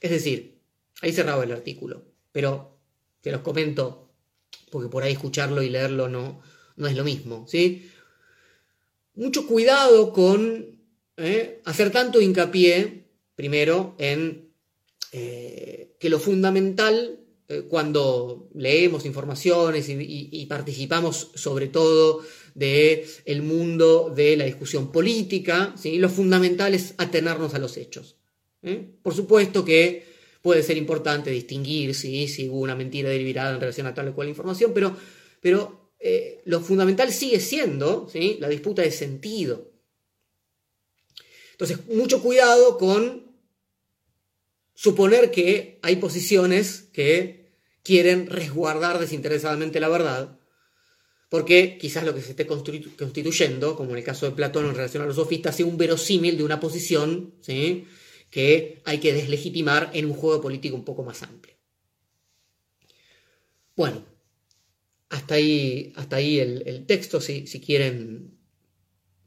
Es 0.00 0.10
decir, 0.10 0.60
ahí 1.00 1.10
cerraba 1.10 1.42
el 1.44 1.50
artículo, 1.50 2.04
pero 2.30 2.76
te 3.22 3.32
los 3.32 3.40
comento 3.40 4.12
porque 4.70 4.90
por 4.90 5.02
ahí 5.02 5.14
escucharlo 5.14 5.62
y 5.62 5.70
leerlo 5.70 6.10
no, 6.10 6.42
no 6.76 6.88
es 6.88 6.94
lo 6.94 7.04
mismo, 7.04 7.46
¿sí? 7.48 7.90
Mucho 9.14 9.46
cuidado 9.46 10.12
con 10.12 10.78
¿eh? 11.16 11.62
hacer 11.64 11.90
tanto 11.90 12.20
hincapié, 12.20 13.06
primero, 13.34 13.96
en 13.96 14.52
eh, 15.12 15.96
que 15.98 16.10
lo 16.10 16.18
fundamental 16.18 17.18
eh, 17.48 17.62
cuando 17.68 18.48
leemos 18.54 19.06
informaciones 19.06 19.88
y, 19.88 20.46
participamos 20.46 21.30
sobre 21.34 21.68
todo 21.68 22.22
de 22.54 23.06
el 23.24 23.42
mundo 23.42 24.12
de 24.14 24.36
la 24.36 24.44
discusión 24.44 24.90
política, 24.90 25.74
¿sí? 25.76 25.98
lo 25.98 26.08
fundamental 26.08 26.74
es 26.74 26.94
atenernos 26.98 27.54
a 27.54 27.58
los 27.58 27.76
hechos. 27.76 28.16
Por 29.02 29.14
supuesto 29.14 29.64
que 29.64 30.04
puede 30.42 30.64
ser 30.64 30.76
importante 30.76 31.30
distinguir 31.30 31.94
si, 31.94 32.26
si 32.26 32.48
hubo 32.48 32.60
una 32.60 32.74
mentira 32.74 33.10
deliberada 33.10 33.54
en 33.54 33.60
relación 33.60 33.86
a 33.86 33.94
tal 33.94 34.08
o 34.08 34.14
cual 34.14 34.28
información, 34.28 34.72
pero, 34.74 34.96
pero 35.40 35.92
eh, 36.00 36.42
lo 36.44 36.60
fundamental 36.60 37.12
sigue 37.12 37.40
siendo 37.40 38.08
¿sí? 38.08 38.38
la 38.40 38.48
disputa 38.48 38.82
de 38.82 38.90
sentido. 38.90 39.70
Entonces, 41.52 41.86
mucho 41.88 42.22
cuidado 42.22 42.76
con 42.76 43.25
suponer 44.76 45.32
que 45.32 45.80
hay 45.82 45.96
posiciones 45.96 46.88
que 46.92 47.50
quieren 47.82 48.28
resguardar 48.28 49.00
desinteresadamente 49.00 49.80
la 49.80 49.88
verdad, 49.88 50.38
porque 51.28 51.78
quizás 51.78 52.04
lo 52.04 52.14
que 52.14 52.22
se 52.22 52.30
esté 52.30 52.46
constituyendo, 52.46 53.74
como 53.74 53.90
en 53.90 53.98
el 53.98 54.04
caso 54.04 54.26
de 54.26 54.36
Platón 54.36 54.66
en 54.66 54.74
relación 54.76 55.02
a 55.02 55.06
los 55.06 55.16
sofistas, 55.16 55.56
sea 55.56 55.66
un 55.66 55.76
verosímil 55.76 56.36
de 56.36 56.44
una 56.44 56.60
posición 56.60 57.34
¿sí? 57.40 57.86
que 58.30 58.82
hay 58.84 58.98
que 58.98 59.12
deslegitimar 59.12 59.90
en 59.92 60.06
un 60.06 60.14
juego 60.14 60.40
político 60.40 60.76
un 60.76 60.84
poco 60.84 61.02
más 61.02 61.22
amplio. 61.22 61.56
Bueno, 63.74 64.04
hasta 65.08 65.34
ahí, 65.34 65.92
hasta 65.96 66.16
ahí 66.16 66.38
el, 66.38 66.86
texto, 66.86 67.20
si, 67.20 67.44
quieren 67.60 68.38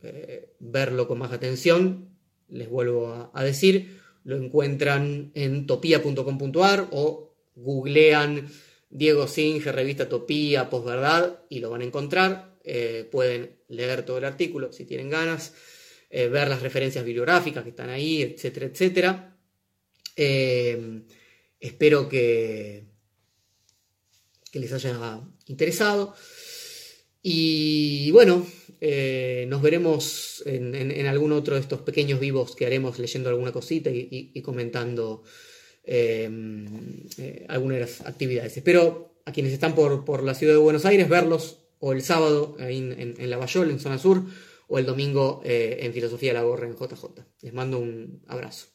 eh, 0.02 0.54
verlo 0.60 1.08
con 1.08 1.20
más 1.20 1.32
atención, 1.32 2.18
les 2.48 2.70
vuelvo 2.70 3.32
a, 3.34 3.44
decir, 3.44 3.99
lo 4.24 4.38
encuentran 4.38 5.32
en 5.34 5.66
topia.com.ar 5.66 6.88
o 6.92 7.34
googlean 7.56 8.48
Diego 8.90 9.28
Singe, 9.28 9.72
revista 9.72 10.10
Topía, 10.10 10.70
posverdad, 10.70 11.44
y 11.50 11.60
lo 11.60 11.70
van 11.70 11.82
a 11.82 11.86
encontrar. 11.86 12.58
Eh, 12.64 13.08
pueden 13.12 13.58
leer 13.68 14.04
todo 14.04 14.18
el 14.18 14.26
artículo 14.26 14.72
si 14.72 14.86
tienen 14.86 15.10
ganas. 15.10 15.54
Eh, 16.10 16.28
ver 16.28 16.48
las 16.48 16.64
referencias 16.64 17.06
bibliográficas 17.06 17.64
que 17.64 17.70
están 17.70 17.90
ahí, 17.90 18.24
etcétera, 18.24 18.66
etcétera. 18.66 19.38
Eh, 20.16 21.04
espero 21.60 22.10
que, 22.10 22.86
que 24.52 24.60
les 24.60 24.74
haya 24.74 25.22
interesado. 25.46 26.16
Y 27.22 28.12
bueno, 28.12 28.46
eh, 28.80 29.46
nos 29.50 29.62
veremos 29.62 30.44
en, 30.46 31.06
algún 31.08 31.32
otro 31.32 31.56
de 31.56 31.62
estos 31.62 31.82
pequeños 31.82 32.20
vivos 32.20 32.56
que 32.56 32.66
haremos 32.66 33.00
leyendo 33.00 33.30
alguna 33.30 33.52
cosita 33.52 33.90
y, 33.92 34.42
comentando 34.42 35.24
algunas 37.48 38.02
actividades. 38.02 38.56
Espero 38.56 39.16
a 39.26 39.32
quienes 39.32 39.54
están 39.54 39.76
por, 39.76 40.24
la 40.24 40.34
ciudad 40.34 40.54
de 40.54 40.60
Buenos 40.60 40.86
Aires 40.86 41.10
verlos 41.10 41.60
o 41.80 41.94
el 41.94 42.02
sábado 42.02 42.56
ahí 42.60 42.78
en, 42.78 43.16
en 43.18 43.30
Lavallol, 43.30 43.70
en 43.70 43.80
zona 43.80 43.98
sur, 43.98 44.24
o 44.70 44.78
el 44.78 44.86
domingo 44.86 45.42
eh, 45.44 45.80
en 45.82 45.94
Filosofía 45.94 46.30
de 46.30 46.36
la 46.36 46.44
Gorra 46.44 46.68
en 46.68 46.76
JJ. 46.76 47.04
Les 47.42 47.54
mando 47.54 47.80
un 47.80 48.22
abrazo. 48.28 48.68